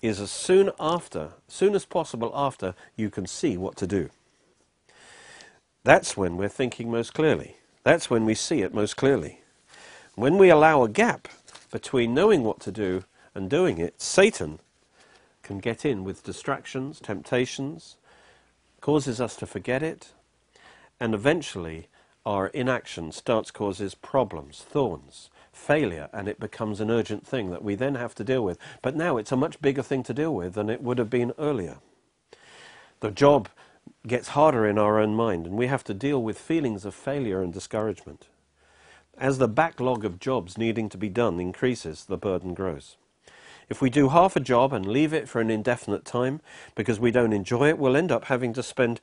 is 0.00 0.20
as 0.20 0.30
soon 0.30 0.70
after, 0.80 1.30
soon 1.48 1.74
as 1.74 1.84
possible 1.84 2.32
after 2.34 2.74
you 2.96 3.10
can 3.10 3.26
see 3.26 3.56
what 3.56 3.76
to 3.76 3.86
do. 3.86 4.10
That's 5.84 6.16
when 6.16 6.36
we're 6.36 6.48
thinking 6.48 6.90
most 6.90 7.12
clearly. 7.14 7.56
That's 7.84 8.08
when 8.08 8.24
we 8.24 8.34
see 8.34 8.62
it 8.62 8.74
most 8.74 8.96
clearly. 8.96 9.40
When 10.14 10.38
we 10.38 10.50
allow 10.50 10.82
a 10.82 10.88
gap 10.88 11.28
between 11.70 12.14
knowing 12.14 12.44
what 12.44 12.60
to 12.60 12.72
do 12.72 13.04
and 13.34 13.50
doing 13.50 13.78
it, 13.78 14.00
Satan 14.00 14.60
can 15.42 15.58
get 15.58 15.84
in 15.84 16.04
with 16.04 16.22
distractions, 16.22 17.00
temptations, 17.00 17.96
causes 18.80 19.20
us 19.20 19.36
to 19.36 19.46
forget 19.46 19.82
it, 19.82 20.12
and 21.00 21.14
eventually 21.14 21.88
our 22.24 22.48
inaction 22.48 23.10
starts 23.10 23.50
causes 23.50 23.94
problems, 23.94 24.62
thorns, 24.62 25.30
failure, 25.52 26.08
and 26.12 26.28
it 26.28 26.40
becomes 26.40 26.80
an 26.80 26.90
urgent 26.90 27.26
thing 27.26 27.50
that 27.50 27.62
we 27.62 27.74
then 27.74 27.94
have 27.94 28.14
to 28.16 28.24
deal 28.24 28.42
with. 28.42 28.58
But 28.80 28.96
now 28.96 29.16
it's 29.16 29.32
a 29.32 29.36
much 29.36 29.60
bigger 29.60 29.82
thing 29.82 30.02
to 30.04 30.14
deal 30.14 30.34
with 30.34 30.54
than 30.54 30.70
it 30.70 30.82
would 30.82 30.98
have 30.98 31.10
been 31.10 31.32
earlier. 31.38 31.78
The 33.00 33.10
job 33.10 33.48
gets 34.06 34.28
harder 34.28 34.66
in 34.66 34.78
our 34.78 34.98
own 34.98 35.14
mind, 35.14 35.46
and 35.46 35.56
we 35.56 35.66
have 35.66 35.84
to 35.84 35.94
deal 35.94 36.22
with 36.22 36.38
feelings 36.38 36.84
of 36.84 36.94
failure 36.94 37.42
and 37.42 37.52
discouragement. 37.52 38.26
As 39.18 39.38
the 39.38 39.48
backlog 39.48 40.04
of 40.04 40.18
jobs 40.18 40.56
needing 40.56 40.88
to 40.88 40.98
be 40.98 41.08
done 41.08 41.38
increases, 41.38 42.06
the 42.06 42.16
burden 42.16 42.54
grows. 42.54 42.96
If 43.68 43.80
we 43.80 43.90
do 43.90 44.08
half 44.08 44.36
a 44.36 44.40
job 44.40 44.72
and 44.72 44.86
leave 44.86 45.12
it 45.12 45.28
for 45.28 45.40
an 45.40 45.50
indefinite 45.50 46.04
time 46.04 46.40
because 46.74 46.98
we 46.98 47.10
don't 47.10 47.32
enjoy 47.32 47.68
it, 47.68 47.78
we'll 47.78 47.96
end 47.96 48.10
up 48.10 48.24
having 48.24 48.52
to 48.54 48.62
spend 48.62 49.00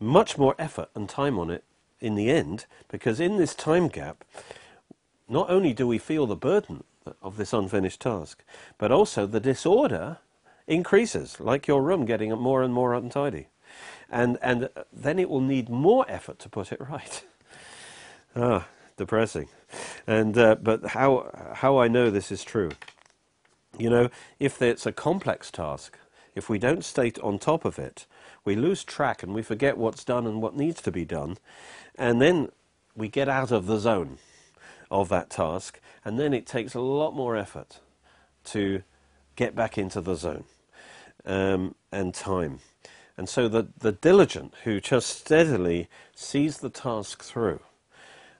much 0.00 0.36
more 0.36 0.54
effort 0.58 0.90
and 0.94 1.08
time 1.08 1.38
on 1.38 1.50
it 1.50 1.64
in 2.00 2.14
the 2.14 2.30
end 2.30 2.66
because 2.88 3.20
in 3.20 3.36
this 3.36 3.54
time 3.54 3.88
gap, 3.88 4.24
not 5.28 5.50
only 5.50 5.72
do 5.72 5.86
we 5.86 5.98
feel 5.98 6.26
the 6.26 6.36
burden 6.36 6.84
of 7.22 7.36
this 7.36 7.52
unfinished 7.52 8.00
task, 8.00 8.44
but 8.78 8.92
also 8.92 9.26
the 9.26 9.40
disorder 9.40 10.18
increases, 10.66 11.40
like 11.40 11.66
your 11.66 11.82
room 11.82 12.04
getting 12.04 12.30
more 12.32 12.62
and 12.62 12.72
more 12.72 12.94
untidy. 12.94 13.48
And, 14.10 14.38
and 14.42 14.68
then 14.92 15.18
it 15.18 15.28
will 15.28 15.40
need 15.40 15.68
more 15.68 16.04
effort 16.08 16.38
to 16.40 16.48
put 16.48 16.72
it 16.72 16.80
right. 16.80 17.24
ah, 18.36 18.66
depressing. 18.96 19.48
And 20.06 20.36
uh, 20.38 20.56
but 20.56 20.86
how 20.88 21.30
how 21.54 21.78
I 21.78 21.88
know 21.88 22.10
this 22.10 22.30
is 22.30 22.44
true? 22.44 22.70
You 23.76 23.90
know, 23.90 24.08
if 24.38 24.62
it's 24.62 24.86
a 24.86 24.92
complex 24.92 25.50
task, 25.50 25.98
if 26.34 26.48
we 26.48 26.58
don't 26.58 26.84
stay 26.84 27.12
on 27.22 27.38
top 27.38 27.64
of 27.64 27.78
it, 27.78 28.06
we 28.44 28.54
lose 28.54 28.84
track 28.84 29.22
and 29.22 29.34
we 29.34 29.42
forget 29.42 29.76
what's 29.76 30.04
done 30.04 30.26
and 30.26 30.40
what 30.40 30.56
needs 30.56 30.80
to 30.82 30.92
be 30.92 31.04
done, 31.04 31.38
and 31.96 32.20
then 32.20 32.50
we 32.94 33.08
get 33.08 33.28
out 33.28 33.50
of 33.50 33.66
the 33.66 33.78
zone 33.78 34.18
of 34.94 35.08
that 35.08 35.28
task, 35.28 35.80
and 36.04 36.18
then 36.18 36.32
it 36.32 36.46
takes 36.46 36.74
a 36.74 36.80
lot 36.80 37.10
more 37.14 37.36
effort 37.36 37.80
to 38.44 38.82
get 39.34 39.54
back 39.54 39.76
into 39.76 40.00
the 40.00 40.14
zone 40.14 40.44
um, 41.26 41.74
and 41.90 42.14
time. 42.14 42.60
And 43.18 43.28
so 43.28 43.48
the, 43.48 43.66
the 43.76 43.92
diligent 43.92 44.54
who 44.62 44.80
just 44.80 45.08
steadily 45.08 45.88
sees 46.14 46.58
the 46.58 46.70
task 46.70 47.24
through 47.24 47.60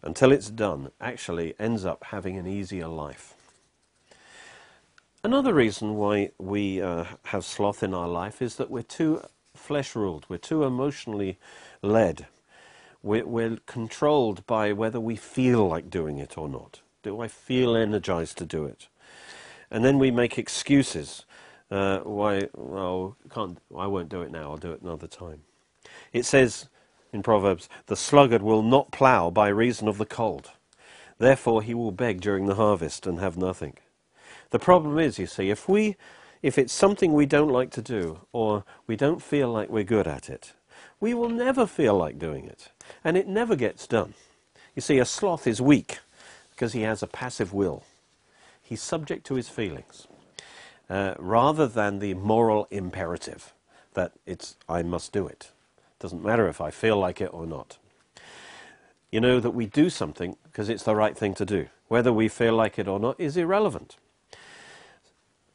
until 0.03 0.31
it's 0.31 0.51
done 0.51 0.90
actually 1.01 1.55
ends 1.59 1.85
up 1.85 2.05
having 2.05 2.37
an 2.37 2.47
easier 2.47 2.87
life. 2.87 3.35
Another 5.25 5.55
reason 5.55 5.97
why 5.97 6.31
we 6.38 6.81
uh, 6.81 7.05
have 7.25 7.45
sloth 7.45 7.83
in 7.83 7.95
our 7.95 8.09
life 8.09 8.40
is 8.40 8.57
that 8.57 8.71
we're 8.71 8.83
too 8.83 9.23
flesh 9.57 9.97
ruled, 9.97 10.27
we're 10.29 10.37
too 10.37 10.62
emotionally 10.62 11.37
led. 11.83 12.27
We're, 13.05 13.27
we're, 13.27 13.59
controlled 13.67 14.47
by 14.47 14.73
whether 14.73 14.99
we 14.99 15.14
feel 15.14 15.69
like 15.69 15.90
doing 15.90 16.17
it 16.17 16.38
or 16.38 16.49
not. 16.49 16.81
Do 17.03 17.21
I 17.21 17.29
feel 17.29 17.77
energized 17.77 18.38
to 18.38 18.47
do 18.47 18.64
it? 18.64 18.88
And 19.71 19.85
then 19.85 19.99
we 19.99 20.11
make 20.11 20.38
excuses. 20.38 21.27
Uh, 21.71 21.99
why, 21.99 22.49
well, 22.55 23.17
can't, 23.29 23.59
I 23.77 23.87
won't 23.88 24.09
do 24.09 24.23
it 24.23 24.31
now, 24.31 24.51
I'll 24.51 24.57
do 24.57 24.73
it 24.73 24.81
another 24.81 25.07
time. 25.07 25.43
It 26.14 26.25
says 26.25 26.69
in 27.12 27.23
Proverbs, 27.23 27.69
the 27.87 27.97
sluggard 27.97 28.40
will 28.40 28.62
not 28.62 28.90
plough 28.90 29.31
by 29.31 29.49
reason 29.49 29.87
of 29.87 29.99
the 29.99 30.07
cold. 30.07 30.53
Therefore 31.19 31.61
he 31.61 31.75
will 31.75 31.93
beg 31.93 32.23
during 32.23 32.47
the 32.47 32.55
harvest 32.55 33.07
and 33.07 33.21
have 33.21 33.37
nothing. 33.37 33.75
The 34.49 34.59
problem 34.59 34.99
is, 34.99 35.19
you 35.19 35.27
see, 35.27 35.51
if 35.51 35.69
we 35.69 35.97
if 36.40 36.57
it's 36.59 36.73
something 36.73 37.12
we 37.12 37.27
don't 37.27 37.53
like 37.53 37.71
to 37.73 37.83
do 37.83 38.21
or 38.33 38.64
we 38.87 38.97
don't 38.97 39.21
feel 39.21 39.51
like 39.51 39.69
we're 39.69 39.85
good 39.85 40.07
at 40.07 40.31
it, 40.31 40.55
we 41.01 41.12
will 41.12 41.29
never 41.29 41.67
feel 41.67 41.97
like 41.97 42.19
doing 42.19 42.47
it. 42.47 42.71
And 43.03 43.16
it 43.16 43.29
never 43.29 43.57
gets 43.57 43.87
done. 43.87 44.14
You 44.75 44.83
see, 44.83 44.99
a 44.99 45.05
sloth 45.05 45.47
is 45.47 45.61
weak 45.61 46.01
because 46.51 46.73
he 46.73 46.83
has 46.83 47.03
a 47.03 47.07
passive 47.07 47.53
will. 47.53 47.85
He's 48.62 48.83
subject 48.83 49.27
to 49.27 49.35
his 49.35 49.49
feelings 49.49 50.07
uh, 50.88 51.14
rather 51.18 51.66
than 51.66 51.99
the 51.99 52.14
moral 52.14 52.66
imperative 52.70 53.53
that 53.94 54.12
it's 54.27 54.57
I 54.68 54.83
must 54.83 55.12
do 55.12 55.27
it. 55.27 55.51
Doesn't 55.99 56.25
matter 56.25 56.49
if 56.49 56.61
I 56.61 56.70
feel 56.70 56.97
like 56.97 57.20
it 57.20 57.33
or 57.33 57.47
not. 57.47 57.79
You 59.11 59.20
know 59.20 59.38
that 59.38 59.53
we 59.53 59.66
do 59.66 59.90
something 59.90 60.37
because 60.44 60.68
it's 60.68 60.83
the 60.83 60.97
right 60.97 61.16
thing 61.16 61.35
to 61.35 61.44
do. 61.44 61.68
Whether 61.88 62.12
we 62.12 62.29
feel 62.29 62.55
like 62.55 62.79
it 62.79 62.88
or 62.88 62.99
not 62.99 63.20
is 63.20 63.37
irrelevant. 63.37 63.97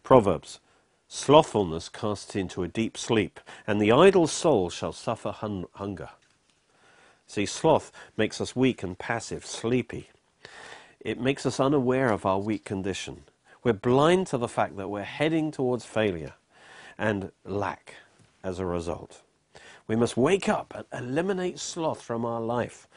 Proverbs 0.04 0.60
Slothfulness 1.12 1.90
casts 1.92 2.36
into 2.36 2.62
a 2.62 2.68
deep 2.68 2.96
sleep, 2.96 3.40
and 3.66 3.82
the 3.82 3.92
idle 3.92 4.28
soul 4.28 4.70
shall 4.70 4.94
suffer 4.94 5.32
hun- 5.32 5.66
hunger. 5.74 6.10
See, 7.30 7.46
sloth 7.46 7.92
makes 8.18 8.42
us 8.42 8.56
weak 8.56 8.82
and 8.82 8.98
passive, 8.98 9.46
sleepy. 9.46 10.10
It 11.00 11.22
makes 11.22 11.46
us 11.46 11.60
unaware 11.60 12.12
of 12.12 12.26
our 12.26 12.40
weak 12.40 12.66
condition. 12.66 13.22
We're 13.64 13.74
blind 13.74 14.26
to 14.28 14.40
the 14.40 14.48
fact 14.48 14.78
that 14.78 14.90
we're 14.90 15.04
heading 15.04 15.52
towards 15.52 15.86
failure 15.86 16.34
and 16.98 17.32
lack 17.46 17.98
as 18.44 18.58
a 18.58 18.66
result. 18.66 19.22
We 19.88 19.96
must 19.96 20.18
wake 20.18 20.50
up 20.50 20.74
and 20.76 20.86
eliminate 20.92 21.60
sloth 21.60 22.02
from 22.02 22.26
our 22.26 22.42
life, 22.42 22.88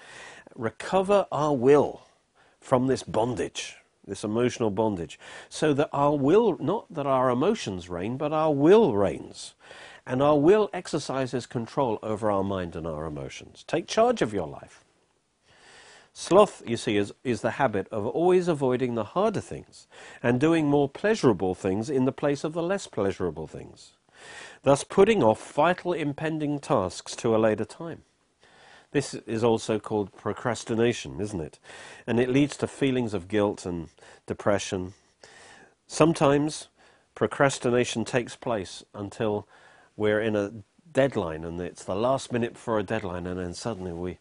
recover 0.56 1.26
our 1.30 1.54
will 1.54 2.06
from 2.58 2.86
this 2.86 3.02
bondage, 3.02 3.76
this 4.06 4.24
emotional 4.24 4.70
bondage, 4.70 5.20
so 5.50 5.74
that 5.74 5.90
our 5.92 6.16
will, 6.16 6.56
not 6.58 6.86
that 6.90 7.06
our 7.06 7.28
emotions 7.28 7.90
reign, 7.90 8.16
but 8.16 8.32
our 8.32 8.52
will 8.52 8.94
reigns. 8.94 9.52
And 10.06 10.22
our 10.22 10.38
will 10.38 10.68
exercises 10.72 11.46
control 11.46 11.98
over 12.02 12.30
our 12.30 12.42
mind 12.42 12.74
and 12.74 12.86
our 12.86 13.06
emotions. 13.06 13.64
Take 13.66 13.86
charge 13.86 14.20
of 14.20 14.34
your 14.34 14.48
life. 14.48 14.84
Sloth, 16.12 16.62
you 16.66 16.76
see, 16.76 16.96
is, 16.96 17.12
is 17.24 17.40
the 17.40 17.52
habit 17.52 17.88
of 17.90 18.06
always 18.06 18.46
avoiding 18.46 18.94
the 18.94 19.04
harder 19.04 19.40
things 19.40 19.86
and 20.22 20.38
doing 20.38 20.66
more 20.66 20.88
pleasurable 20.88 21.54
things 21.54 21.88
in 21.88 22.04
the 22.04 22.12
place 22.12 22.44
of 22.44 22.52
the 22.52 22.62
less 22.62 22.86
pleasurable 22.86 23.46
things, 23.46 23.92
thus 24.62 24.84
putting 24.84 25.22
off 25.22 25.52
vital 25.52 25.94
impending 25.94 26.58
tasks 26.58 27.16
to 27.16 27.34
a 27.34 27.38
later 27.38 27.64
time. 27.64 28.02
This 28.90 29.14
is 29.14 29.42
also 29.42 29.78
called 29.78 30.14
procrastination, 30.14 31.18
isn't 31.18 31.40
it? 31.40 31.58
And 32.06 32.20
it 32.20 32.28
leads 32.28 32.58
to 32.58 32.66
feelings 32.66 33.14
of 33.14 33.26
guilt 33.26 33.64
and 33.64 33.88
depression. 34.26 34.92
Sometimes 35.86 36.68
procrastination 37.14 38.04
takes 38.04 38.36
place 38.36 38.84
until 38.94 39.48
we're 40.02 40.20
in 40.20 40.34
a 40.34 40.50
deadline 40.92 41.44
and 41.44 41.60
it's 41.60 41.84
the 41.84 41.94
last 41.94 42.32
minute 42.32 42.58
for 42.58 42.76
a 42.76 42.82
deadline 42.82 43.24
and 43.24 43.38
then 43.38 43.54
suddenly 43.54 43.92
we, 43.92 44.18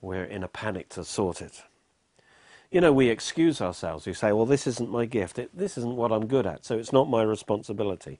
we're 0.00 0.24
in 0.24 0.42
a 0.42 0.48
panic 0.48 0.88
to 0.88 1.04
sort 1.04 1.40
it. 1.40 1.62
You 2.72 2.80
know, 2.80 2.92
we 2.92 3.08
excuse 3.08 3.60
ourselves. 3.60 4.04
We 4.04 4.14
say, 4.14 4.32
well, 4.32 4.46
this 4.46 4.66
isn't 4.66 4.90
my 4.90 5.04
gift. 5.04 5.38
It, 5.38 5.56
this 5.56 5.78
isn't 5.78 5.94
what 5.94 6.10
I'm 6.10 6.26
good 6.26 6.44
at, 6.44 6.64
so 6.64 6.76
it's 6.76 6.92
not 6.92 7.08
my 7.08 7.22
responsibility. 7.22 8.18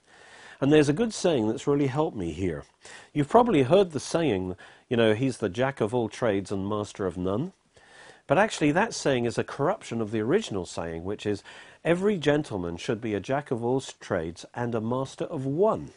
And 0.61 0.71
there's 0.71 0.87
a 0.87 0.93
good 0.93 1.13
saying 1.13 1.49
that's 1.49 1.67
really 1.67 1.87
helped 1.87 2.15
me 2.15 2.31
here. 2.31 2.63
You've 3.11 3.27
probably 3.27 3.63
heard 3.63 3.91
the 3.91 3.99
saying, 3.99 4.55
you 4.87 4.95
know, 4.95 5.13
he's 5.13 5.39
the 5.39 5.49
jack 5.49 5.81
of 5.81 5.93
all 5.93 6.07
trades 6.07 6.53
and 6.53 6.69
master 6.69 7.05
of 7.05 7.17
none. 7.17 7.51
But 8.27 8.37
actually, 8.37 8.71
that 8.71 8.93
saying 8.93 9.25
is 9.25 9.37
a 9.37 9.43
corruption 9.43 9.99
of 9.99 10.11
the 10.11 10.21
original 10.21 10.65
saying, 10.65 11.03
which 11.03 11.25
is, 11.25 11.43
every 11.83 12.17
gentleman 12.17 12.77
should 12.77 13.01
be 13.01 13.13
a 13.13 13.19
jack 13.19 13.51
of 13.51 13.61
all 13.61 13.81
trades 13.81 14.45
and 14.53 14.73
a 14.73 14.79
master 14.79 15.25
of 15.25 15.45
one. 15.45 15.91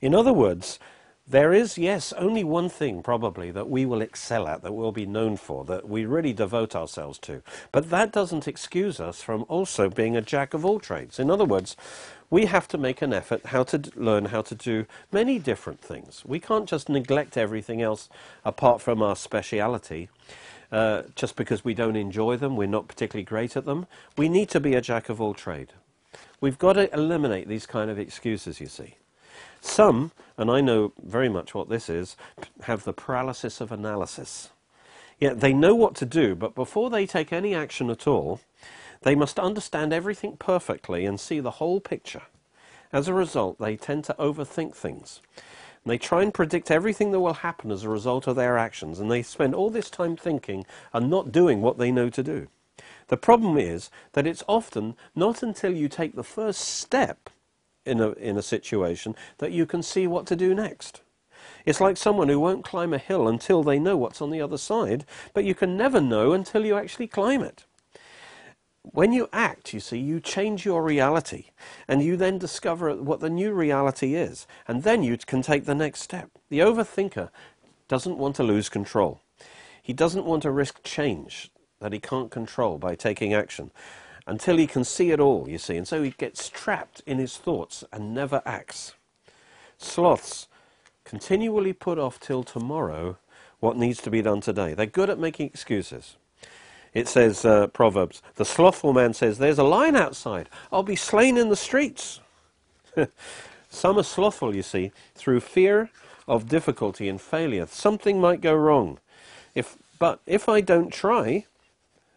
In 0.00 0.14
other 0.14 0.32
words, 0.32 0.78
there 1.26 1.54
is, 1.54 1.78
yes, 1.78 2.12
only 2.18 2.44
one 2.44 2.68
thing 2.68 3.02
probably 3.02 3.50
that 3.50 3.70
we 3.70 3.86
will 3.86 4.02
excel 4.02 4.46
at, 4.46 4.62
that 4.62 4.74
we'll 4.74 4.92
be 4.92 5.06
known 5.06 5.38
for, 5.38 5.64
that 5.64 5.88
we 5.88 6.04
really 6.04 6.34
devote 6.34 6.76
ourselves 6.76 7.18
to. 7.20 7.42
But 7.72 7.88
that 7.88 8.12
doesn't 8.12 8.46
excuse 8.46 9.00
us 9.00 9.22
from 9.22 9.46
also 9.48 9.88
being 9.88 10.16
a 10.16 10.20
jack 10.20 10.52
of 10.52 10.66
all 10.66 10.78
trades. 10.78 11.18
In 11.18 11.30
other 11.30 11.46
words, 11.46 11.76
we 12.28 12.44
have 12.44 12.68
to 12.68 12.78
make 12.78 13.00
an 13.00 13.14
effort 13.14 13.46
how 13.46 13.62
to 13.64 13.90
learn 13.96 14.26
how 14.26 14.42
to 14.42 14.54
do 14.54 14.84
many 15.12 15.38
different 15.38 15.80
things. 15.80 16.24
We 16.26 16.40
can't 16.40 16.68
just 16.68 16.90
neglect 16.90 17.38
everything 17.38 17.80
else 17.80 18.10
apart 18.44 18.82
from 18.82 19.02
our 19.02 19.16
speciality. 19.16 20.10
Uh, 20.70 21.04
just 21.14 21.36
because 21.36 21.64
we 21.64 21.72
don't 21.72 21.96
enjoy 21.96 22.36
them, 22.36 22.54
we're 22.56 22.66
not 22.66 22.88
particularly 22.88 23.24
great 23.24 23.56
at 23.56 23.64
them. 23.64 23.86
We 24.18 24.28
need 24.28 24.50
to 24.50 24.60
be 24.60 24.74
a 24.74 24.82
jack 24.82 25.08
of 25.08 25.22
all 25.22 25.32
trade. 25.32 25.72
We've 26.40 26.58
got 26.58 26.74
to 26.74 26.92
eliminate 26.92 27.48
these 27.48 27.64
kind 27.64 27.90
of 27.90 27.98
excuses, 27.98 28.60
you 28.60 28.66
see. 28.66 28.96
Some, 29.66 30.12
and 30.36 30.50
I 30.50 30.60
know 30.60 30.92
very 31.02 31.30
much 31.30 31.54
what 31.54 31.70
this 31.70 31.88
is, 31.88 32.16
have 32.64 32.84
the 32.84 32.92
paralysis 32.92 33.62
of 33.62 33.72
analysis. 33.72 34.50
Yet 35.18 35.40
they 35.40 35.54
know 35.54 35.74
what 35.74 35.96
to 35.96 36.06
do, 36.06 36.34
but 36.36 36.54
before 36.54 36.90
they 36.90 37.06
take 37.06 37.32
any 37.32 37.54
action 37.54 37.88
at 37.88 38.06
all, 38.06 38.40
they 39.02 39.14
must 39.14 39.40
understand 39.40 39.92
everything 39.92 40.36
perfectly 40.36 41.06
and 41.06 41.18
see 41.18 41.40
the 41.40 41.52
whole 41.52 41.80
picture. 41.80 42.22
As 42.92 43.08
a 43.08 43.14
result, 43.14 43.58
they 43.58 43.74
tend 43.76 44.04
to 44.04 44.16
overthink 44.18 44.74
things. 44.76 45.22
They 45.84 45.98
try 45.98 46.22
and 46.22 46.32
predict 46.32 46.70
everything 46.70 47.10
that 47.12 47.20
will 47.20 47.32
happen 47.32 47.72
as 47.72 47.84
a 47.84 47.88
result 47.88 48.26
of 48.26 48.36
their 48.36 48.58
actions, 48.58 49.00
and 49.00 49.10
they 49.10 49.22
spend 49.22 49.54
all 49.54 49.70
this 49.70 49.90
time 49.90 50.14
thinking 50.14 50.66
and 50.92 51.08
not 51.08 51.32
doing 51.32 51.62
what 51.62 51.78
they 51.78 51.90
know 51.90 52.10
to 52.10 52.22
do. 52.22 52.48
The 53.08 53.16
problem 53.16 53.56
is 53.56 53.90
that 54.12 54.26
it's 54.26 54.44
often 54.46 54.94
not 55.16 55.42
until 55.42 55.72
you 55.72 55.88
take 55.88 56.14
the 56.14 56.22
first 56.22 56.60
step 56.60 57.30
in 57.84 58.00
a, 58.00 58.10
in 58.12 58.36
a 58.36 58.42
situation 58.42 59.14
that 59.38 59.52
you 59.52 59.66
can 59.66 59.82
see 59.82 60.06
what 60.06 60.26
to 60.26 60.36
do 60.36 60.54
next. 60.54 61.02
It's 61.64 61.80
like 61.80 61.96
someone 61.96 62.28
who 62.28 62.40
won't 62.40 62.64
climb 62.64 62.92
a 62.92 62.98
hill 62.98 63.26
until 63.28 63.62
they 63.62 63.78
know 63.78 63.96
what's 63.96 64.20
on 64.20 64.30
the 64.30 64.40
other 64.40 64.58
side, 64.58 65.04
but 65.32 65.44
you 65.44 65.54
can 65.54 65.76
never 65.76 66.00
know 66.00 66.32
until 66.32 66.64
you 66.64 66.76
actually 66.76 67.06
climb 67.06 67.42
it. 67.42 67.64
When 68.82 69.12
you 69.12 69.30
act, 69.32 69.72
you 69.72 69.80
see, 69.80 69.98
you 69.98 70.20
change 70.20 70.66
your 70.66 70.82
reality, 70.82 71.46
and 71.88 72.02
you 72.02 72.18
then 72.18 72.36
discover 72.36 72.94
what 72.94 73.20
the 73.20 73.30
new 73.30 73.52
reality 73.52 74.14
is, 74.14 74.46
and 74.68 74.82
then 74.82 75.02
you 75.02 75.16
can 75.16 75.40
take 75.40 75.64
the 75.64 75.74
next 75.74 76.02
step. 76.02 76.30
The 76.50 76.58
overthinker 76.58 77.30
doesn't 77.88 78.18
want 78.18 78.36
to 78.36 78.42
lose 78.42 78.68
control. 78.68 79.22
He 79.82 79.94
doesn't 79.94 80.26
want 80.26 80.42
to 80.42 80.50
risk 80.50 80.82
change 80.82 81.50
that 81.80 81.94
he 81.94 81.98
can't 81.98 82.30
control 82.30 82.76
by 82.78 82.94
taking 82.94 83.32
action 83.32 83.70
until 84.26 84.56
he 84.56 84.66
can 84.66 84.84
see 84.84 85.10
it 85.10 85.20
all, 85.20 85.48
you 85.48 85.58
see. 85.58 85.76
And 85.76 85.86
so 85.86 86.02
he 86.02 86.10
gets 86.10 86.48
trapped 86.48 87.02
in 87.06 87.18
his 87.18 87.36
thoughts 87.36 87.84
and 87.92 88.14
never 88.14 88.42
acts. 88.46 88.94
Sloths 89.78 90.48
continually 91.04 91.72
put 91.72 91.98
off 91.98 92.18
till 92.18 92.42
tomorrow 92.42 93.18
what 93.60 93.76
needs 93.76 94.00
to 94.02 94.10
be 94.10 94.22
done 94.22 94.40
today. 94.40 94.74
They're 94.74 94.86
good 94.86 95.10
at 95.10 95.18
making 95.18 95.46
excuses. 95.46 96.16
It 96.92 97.08
says, 97.08 97.44
uh, 97.44 97.66
Proverbs, 97.68 98.22
the 98.36 98.44
slothful 98.44 98.92
man 98.92 99.14
says, 99.14 99.38
There's 99.38 99.58
a 99.58 99.64
lion 99.64 99.96
outside. 99.96 100.48
I'll 100.72 100.84
be 100.84 100.96
slain 100.96 101.36
in 101.36 101.48
the 101.48 101.56
streets. 101.56 102.20
Some 103.68 103.98
are 103.98 104.04
slothful, 104.04 104.54
you 104.54 104.62
see, 104.62 104.92
through 105.16 105.40
fear 105.40 105.90
of 106.28 106.48
difficulty 106.48 107.08
and 107.08 107.20
failure. 107.20 107.66
Something 107.66 108.20
might 108.20 108.40
go 108.40 108.54
wrong. 108.54 108.98
If, 109.54 109.76
but 109.98 110.20
if 110.26 110.48
I 110.48 110.60
don't 110.60 110.92
try, 110.92 111.46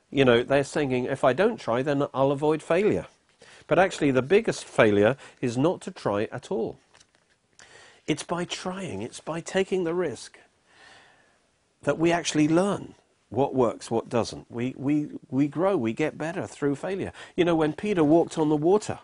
you 0.09 0.23
know, 0.25 0.43
they're 0.43 0.63
saying, 0.63 1.05
if 1.05 1.23
I 1.23 1.33
don't 1.33 1.59
try, 1.59 1.81
then 1.81 2.07
I'll 2.13 2.31
avoid 2.31 2.63
failure. 2.63 3.07
But 3.67 3.79
actually, 3.79 4.11
the 4.11 4.21
biggest 4.21 4.63
failure 4.63 5.17
is 5.41 5.57
not 5.57 5.81
to 5.81 5.91
try 5.91 6.29
at 6.31 6.51
all. 6.51 6.79
It's 8.07 8.23
by 8.23 8.45
trying, 8.45 9.01
it's 9.01 9.19
by 9.19 9.41
taking 9.41 9.83
the 9.83 9.93
risk 9.93 10.39
that 11.83 11.99
we 11.99 12.11
actually 12.11 12.47
learn 12.47 12.95
what 13.29 13.53
works, 13.53 13.91
what 13.91 14.07
doesn't. 14.07 14.49
We, 14.49 14.73
we, 14.77 15.09
we 15.29 15.47
grow, 15.47 15.75
we 15.75 15.91
get 15.91 16.17
better 16.17 16.47
through 16.47 16.75
failure. 16.75 17.11
You 17.35 17.43
know, 17.43 17.55
when 17.55 17.73
Peter 17.73 18.03
walked 18.03 18.37
on 18.37 18.47
the 18.47 18.55
water, 18.55 18.99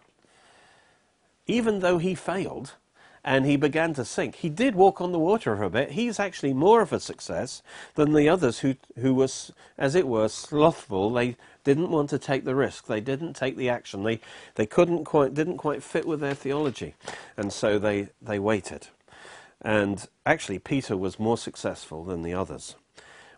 even 1.46 1.80
though 1.80 1.98
he 1.98 2.16
failed, 2.16 2.76
and 3.24 3.46
he 3.46 3.56
began 3.56 3.94
to 3.94 4.04
sink. 4.04 4.36
He 4.36 4.50
did 4.50 4.76
walk 4.76 5.00
on 5.00 5.12
the 5.12 5.20
water 5.20 5.56
for 5.56 5.64
a 5.64 5.70
bit. 5.70 5.92
He's 5.92 6.20
actually 6.20 6.54
more 6.54 6.82
of 6.82 6.92
a 6.92 7.00
success 7.00 7.62
than 7.96 8.14
the 8.14 8.28
others 8.28 8.60
who, 8.60 8.76
who 9.00 9.14
was, 9.14 9.52
as 9.78 9.96
it 9.96 10.08
were, 10.08 10.28
slothful. 10.28 11.12
They 11.12 11.38
didn't 11.64 11.90
want 11.90 12.10
to 12.10 12.20
take 12.20 12.44
the 12.44 12.56
risk. 12.56 12.88
They 12.88 13.00
didn't 13.00 13.34
take 13.34 13.56
the 13.56 13.70
action. 13.70 14.04
They, 14.04 14.20
they 14.56 14.66
couldn't 14.66 15.06
quite, 15.06 15.34
didn't 15.34 15.58
quite 15.58 15.84
fit 15.84 16.06
with 16.06 16.20
their 16.20 16.36
theology. 16.36 16.96
And 17.38 17.54
so 17.54 17.80
they, 17.80 18.10
they 18.22 18.40
waited. 18.40 18.88
And 19.62 20.06
actually, 20.26 20.60
Peter 20.60 20.98
was 20.98 21.18
more 21.18 21.38
successful 21.38 22.04
than 22.04 22.24
the 22.24 22.34
others. 22.34 22.76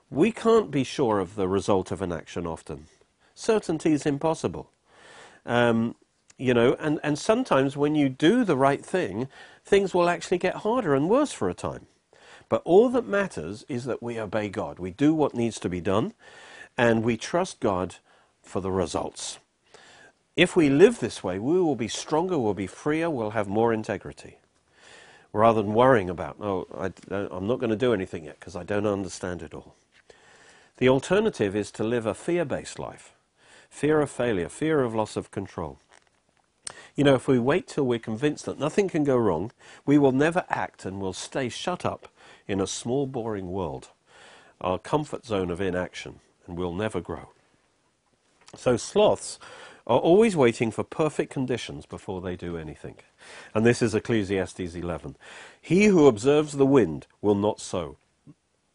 We 0.10 0.32
can't 0.32 0.71
be 0.71 0.84
sure 0.84 1.19
of 1.19 1.36
the 1.36 1.48
result 1.48 1.91
of 1.91 2.02
an 2.02 2.12
action 2.12 2.48
often. 2.48 2.88
Certainty 3.36 3.91
is 3.91 4.08
impossible. 4.08 4.71
Um, 5.45 5.95
you 6.38 6.54
know, 6.54 6.76
and, 6.80 7.00
and 7.04 7.17
sometimes 7.17 7.78
when 7.78 7.95
you 7.95 8.10
do 8.10 8.43
the 8.43 8.58
right 8.58 8.84
thing, 8.86 9.28
things 9.65 9.93
will 9.93 10.08
actually 10.08 10.38
get 10.38 10.58
harder 10.58 10.93
and 10.93 11.10
worse 11.10 11.32
for 11.32 11.49
a 11.49 11.54
time. 11.54 11.88
But 12.47 12.62
all 12.63 12.89
that 12.89 13.08
matters 13.08 13.65
is 13.67 13.86
that 13.86 14.04
we 14.04 14.19
obey 14.19 14.49
God. 14.49 14.78
We 14.78 14.91
do 14.91 15.13
what 15.13 15.34
needs 15.34 15.60
to 15.60 15.69
be 15.69 15.82
done, 15.82 16.13
and 16.78 17.04
we 17.04 17.17
trust 17.17 17.60
God 17.60 17.95
for 18.43 18.62
the 18.62 18.71
results. 18.71 19.39
If 20.36 20.56
we 20.56 20.69
live 20.69 20.99
this 20.99 21.23
way, 21.23 21.39
we 21.39 21.60
will 21.60 21.75
be 21.75 21.88
stronger, 21.88 22.38
we'll 22.38 22.54
be 22.54 22.67
freer, 22.67 23.10
we'll 23.10 23.32
have 23.32 23.47
more 23.47 23.73
integrity. 23.73 24.38
Rather 25.34 25.62
than 25.62 25.73
worrying 25.73 26.10
about, 26.10 26.38
oh, 26.39 26.67
I, 26.78 27.13
uh, 27.13 27.36
am 27.36 27.47
not 27.47 27.60
going 27.60 27.69
to 27.69 27.75
do 27.75 27.93
anything 27.93 28.25
yet 28.25 28.39
because 28.39 28.56
I 28.56 28.63
don't 28.63 28.86
understand 28.86 29.41
it 29.41 29.54
all. 29.54 29.75
The 30.78 30.89
alternative 30.89 31.56
is 31.56 31.71
to 31.71 31.84
live 31.84 32.06
a 32.06 32.13
fear 32.13 32.45
based 32.45 32.80
life 32.80 33.13
fear 33.69 33.99
of 33.99 34.10
failure, 34.10 34.47
fear 34.47 34.82
of 34.84 34.95
loss 34.95 35.17
of 35.17 35.32
control. 35.32 35.80
You 36.95 37.03
know, 37.03 37.15
if 37.15 37.27
we 37.27 37.39
wait 37.39 37.67
till 37.67 37.86
we're 37.86 37.99
convinced 37.99 38.45
that 38.45 38.58
nothing 38.58 38.88
can 38.88 39.03
go 39.03 39.17
wrong, 39.17 39.51
we 39.86 39.97
will 39.97 40.13
never 40.13 40.45
act 40.49 40.86
and 40.86 40.99
will 40.99 41.13
stay 41.13 41.49
shut 41.49 41.86
up 41.86 42.08
in 42.47 42.62
a 42.62 42.67
small, 42.67 43.05
boring 43.05 43.51
world, 43.51 43.89
our 44.62 44.79
comfort 44.79 45.25
zone 45.25 45.51
of 45.51 45.60
inaction, 45.60 46.19
and 46.47 46.58
we'll 46.58 46.73
never 46.73 47.01
grow. 47.01 47.29
So 48.55 48.77
sloths 48.77 49.39
are 49.86 49.99
always 49.99 50.38
waiting 50.38 50.71
for 50.71 50.84
perfect 50.84 51.31
conditions 51.31 51.86
before 51.86 52.21
they 52.21 52.38
do 52.38 52.58
anything. 52.58 52.95
And 53.53 53.65
this 53.65 53.81
is 53.81 53.93
Ecclesiastes 53.93 54.73
11. 54.73 55.17
He 55.62 55.86
who 55.86 56.08
observes 56.08 56.53
the 56.53 56.65
wind 56.65 57.08
will 57.21 57.36
not 57.36 57.60
sow. 57.60 57.97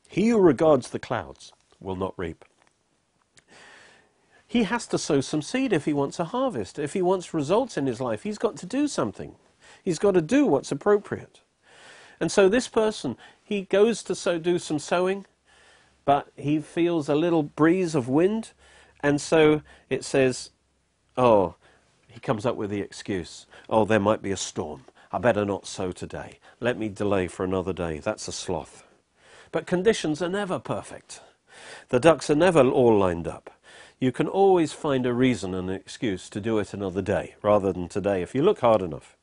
He 0.09 0.28
who 0.28 0.38
regards 0.38 0.90
the 0.90 0.98
clouds 0.98 1.52
will 1.80 1.96
not 1.96 2.14
reap. 2.18 2.44
He 4.51 4.65
has 4.65 4.89
to 4.89 4.99
sow 4.99 5.21
some 5.21 5.43
seed 5.43 5.73
if 5.73 5.85
he 5.85 5.93
wants 5.93 6.19
a 6.19 6.25
harvest. 6.25 6.77
If 6.77 6.93
he 6.93 7.03
wants 7.03 7.33
results 7.33 7.77
in 7.77 7.87
his 7.87 8.01
life, 8.01 8.25
he's 8.25 8.37
got 8.37 8.57
to 8.57 8.67
do 8.67 8.89
something. 8.89 9.37
He's 9.85 10.01
got 10.01 10.15
to 10.15 10.21
do 10.21 10.45
what's 10.45 10.73
appropriate. 10.73 11.41
And 12.19 12.33
so 12.33 12.49
this 12.49 12.67
person, 12.67 13.17
he 13.45 13.63
goes 13.63 14.03
to 14.03 14.17
sow, 14.17 14.41
do 14.41 14.59
some 14.59 14.81
sowing, 14.81 15.25
but 16.05 16.33
he 16.35 16.59
feels 16.59 17.09
a 17.09 17.15
little 17.15 17.45
breeze 17.45 17.95
of 17.95 18.09
wind, 18.09 18.51
and 19.05 19.21
so 19.21 19.63
it 19.89 20.05
says, 20.05 20.51
oh, 21.17 21.55
he 22.09 22.19
comes 22.19 22.45
up 22.45 22.57
with 22.57 22.71
the 22.71 22.81
excuse, 22.81 23.47
oh, 23.69 23.85
there 23.85 24.01
might 24.01 24.21
be 24.21 24.33
a 24.33 24.37
storm. 24.37 24.83
I 25.13 25.19
better 25.19 25.45
not 25.45 25.69
sow 25.69 25.93
today. 25.93 26.41
Let 26.59 26.77
me 26.77 26.89
delay 26.89 27.29
for 27.29 27.45
another 27.45 27.73
day. 27.73 28.01
That's 28.01 28.27
a 28.27 28.33
sloth. 28.33 28.83
But 29.53 29.69
conditions 29.69 30.21
are 30.21 30.29
never 30.29 30.59
perfect. 30.59 31.21
The 31.91 32.01
ducks 32.01 32.29
are 32.31 32.35
never 32.35 32.69
all 32.69 32.99
lined 32.99 33.29
up 33.29 33.49
you 34.01 34.11
can 34.11 34.27
always 34.27 34.73
find 34.73 35.05
a 35.05 35.13
reason 35.13 35.55
and 35.55 35.69
an 35.69 35.77
excuse 35.77 36.31
to 36.31 36.41
do 36.41 36.59
it 36.59 36.73
another 36.73 37.03
day 37.03 37.35
rather 37.43 37.71
than 37.71 37.87
today 37.87 38.23
if 38.23 38.35
you 38.35 38.43
look 38.43 38.61
hard 38.61 38.81
enough. 38.81 39.15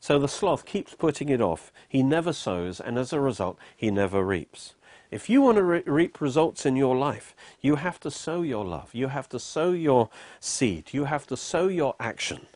So 0.00 0.18
the 0.18 0.26
sloth 0.26 0.64
keeps 0.64 0.94
putting 0.94 1.28
it 1.28 1.40
off. 1.40 1.72
He 1.88 2.02
never 2.02 2.32
sows, 2.32 2.80
and 2.80 2.98
as 2.98 3.12
a 3.12 3.20
result, 3.20 3.56
he 3.76 3.92
never 3.92 4.24
reaps. 4.24 4.74
If 5.12 5.30
you 5.30 5.40
want 5.40 5.58
to 5.58 5.62
re- 5.62 5.82
reap 5.86 6.20
results 6.20 6.66
in 6.66 6.74
your 6.74 6.96
life, 6.96 7.36
you 7.60 7.76
have 7.76 8.00
to 8.00 8.10
sow 8.10 8.42
your 8.42 8.64
love. 8.64 8.92
You 8.92 9.06
have 9.08 9.28
to 9.28 9.38
sow 9.38 9.70
your 9.70 10.08
seed. 10.40 10.92
You 10.92 11.04
have 11.04 11.24
to 11.28 11.36
sow 11.36 11.68
your 11.68 11.94
action. 12.00 12.48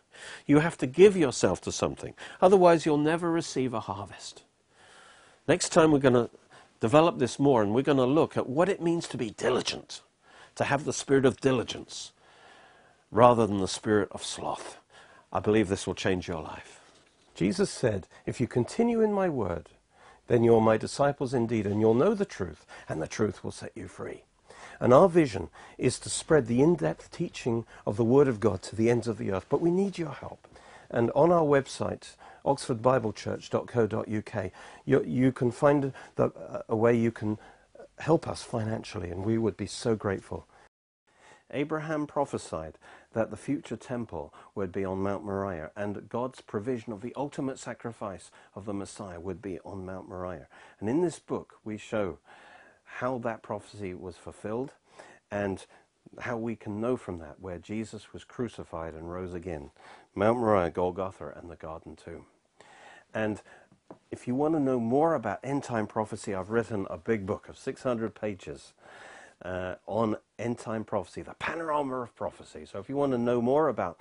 You 0.47 0.59
have 0.59 0.77
to 0.79 0.87
give 0.89 1.17
yourself 1.17 1.61
to 1.61 1.71
something. 1.71 2.15
Otherwise, 2.43 2.85
you'll 2.85 2.99
never 2.99 3.31
receive 3.31 3.73
a 3.73 3.81
harvest. 3.81 4.43
Next 5.47 5.69
time, 5.69 5.93
we're 5.93 6.01
going 6.01 6.15
to 6.15 6.31
develop 6.81 7.19
this 7.19 7.39
more 7.39 7.63
and 7.63 7.73
we're 7.73 7.83
going 7.83 7.99
to 7.99 8.05
look 8.05 8.37
at 8.37 8.49
what 8.49 8.69
it 8.69 8.83
means 8.83 9.07
to 9.09 9.17
be 9.17 9.31
diligent 9.31 10.01
to 10.57 10.65
have 10.65 10.85
the 10.85 10.93
spirit 10.93 11.25
of 11.25 11.41
diligence 11.41 12.13
rather 13.11 13.47
than 13.47 13.59
the 13.59 13.69
spirit 13.69 14.09
of 14.11 14.25
sloth. 14.25 14.79
I 15.33 15.41
believe 15.41 15.69
this 15.69 15.87
will 15.87 15.95
change 15.95 16.29
your 16.29 16.43
life. 16.43 16.81
Jesus 17.35 17.71
said, 17.71 18.07
If 18.25 18.41
you 18.41 18.47
continue 18.47 19.01
in 19.01 19.13
my 19.13 19.29
word, 19.29 19.69
then 20.27 20.43
you're 20.43 20.61
my 20.61 20.77
disciples 20.77 21.33
indeed, 21.33 21.67
and 21.67 21.81
you'll 21.81 21.95
know 21.95 22.15
the 22.15 22.25
truth, 22.25 22.67
and 22.89 23.01
the 23.01 23.07
truth 23.07 23.45
will 23.45 23.53
set 23.53 23.71
you 23.75 23.87
free. 23.87 24.25
And 24.81 24.93
our 24.93 25.09
vision 25.09 25.49
is 25.79 25.99
to 26.01 26.11
spread 26.11 26.47
the 26.47 26.63
in 26.63 26.75
depth 26.75 27.11
teaching 27.11 27.65
of 27.87 27.97
the 27.97 28.05
Word 28.05 28.29
of 28.29 28.41
God 28.41 28.61
to 28.63 28.77
the 28.77 28.91
ends 28.91 29.09
of 29.09 29.19
the 29.19 29.33
earth. 29.33 29.47
But 29.49 29.61
we 29.61 29.71
need 29.71 29.99
your 29.99 30.11
help. 30.11 30.47
And 30.91 31.11
on 31.15 31.33
our 31.33 31.45
website, 31.45 32.15
oxfordbiblechurch.co.uk, 32.45 34.53
you, 34.85 35.05
you 35.05 35.33
can 35.33 35.51
find 35.51 35.93
the, 36.17 36.25
uh, 36.25 36.63
a 36.69 36.77
way 36.77 36.95
you 36.95 37.11
can 37.11 37.39
help 37.99 38.29
us 38.29 38.43
financially, 38.43 39.11
and 39.11 39.25
we 39.25 39.39
would 39.39 39.57
be 39.57 39.67
so 39.67 39.95
grateful. 39.95 40.47
Abraham 41.53 42.07
prophesied 42.07 42.77
that 43.13 43.31
the 43.31 43.37
future 43.37 43.77
temple 43.77 44.35
would 44.55 44.73
be 44.73 44.85
on 44.85 45.03
Mount 45.03 45.25
Moriah, 45.25 45.71
and 45.77 46.09
God's 46.09 46.41
provision 46.41 46.93
of 46.93 47.01
the 47.01 47.15
ultimate 47.17 47.59
sacrifice 47.59 48.31
of 48.55 48.65
the 48.65 48.75
Messiah 48.75 49.21
would 49.21 49.41
be 49.41 49.61
on 49.61 49.87
Mount 49.87 50.09
Moriah. 50.09 50.49
And 50.81 50.89
in 50.89 51.03
this 51.03 51.19
book, 51.19 51.55
we 51.65 51.79
show 51.79 52.19
how 52.85 53.19
that 53.19 53.43
prophecy 53.43 53.95
was 53.95 54.17
fulfilled 54.17 54.73
and 55.31 55.65
how 56.21 56.37
we 56.37 56.57
can 56.57 56.81
know 56.81 56.97
from 56.97 57.19
that 57.19 57.41
where 57.41 57.59
Jesus 57.59 58.13
was 58.13 58.25
crucified 58.25 58.95
and 58.95 59.13
rose 59.13 59.35
again 59.35 59.71
Mount 60.15 60.39
Moriah, 60.39 60.71
Golgotha, 60.71 61.33
and 61.37 61.51
the 61.51 61.57
Garden 61.57 61.95
Tomb. 61.95 62.27
And 63.15 63.43
if 64.11 64.27
you 64.27 64.35
want 64.35 64.55
to 64.55 64.61
know 64.61 64.81
more 64.81 65.15
about 65.15 65.41
end 65.43 65.63
time 65.63 65.87
prophecy, 65.87 66.35
I've 66.35 66.51
written 66.51 66.87
a 66.91 66.97
big 66.97 67.27
book 67.27 67.49
of 67.49 67.59
600 67.59 68.15
pages 68.15 68.73
uh, 69.45 69.75
on 69.87 70.17
end 70.39 70.59
time 70.59 70.85
prophecy, 70.85 71.23
the 71.23 71.35
panorama 71.35 71.97
of 72.01 72.15
prophecy. 72.15 72.67
So 72.71 72.79
if 72.79 72.89
you 72.89 72.97
want 72.97 73.13
to 73.13 73.19
know 73.19 73.41
more 73.43 73.69
about 73.69 74.01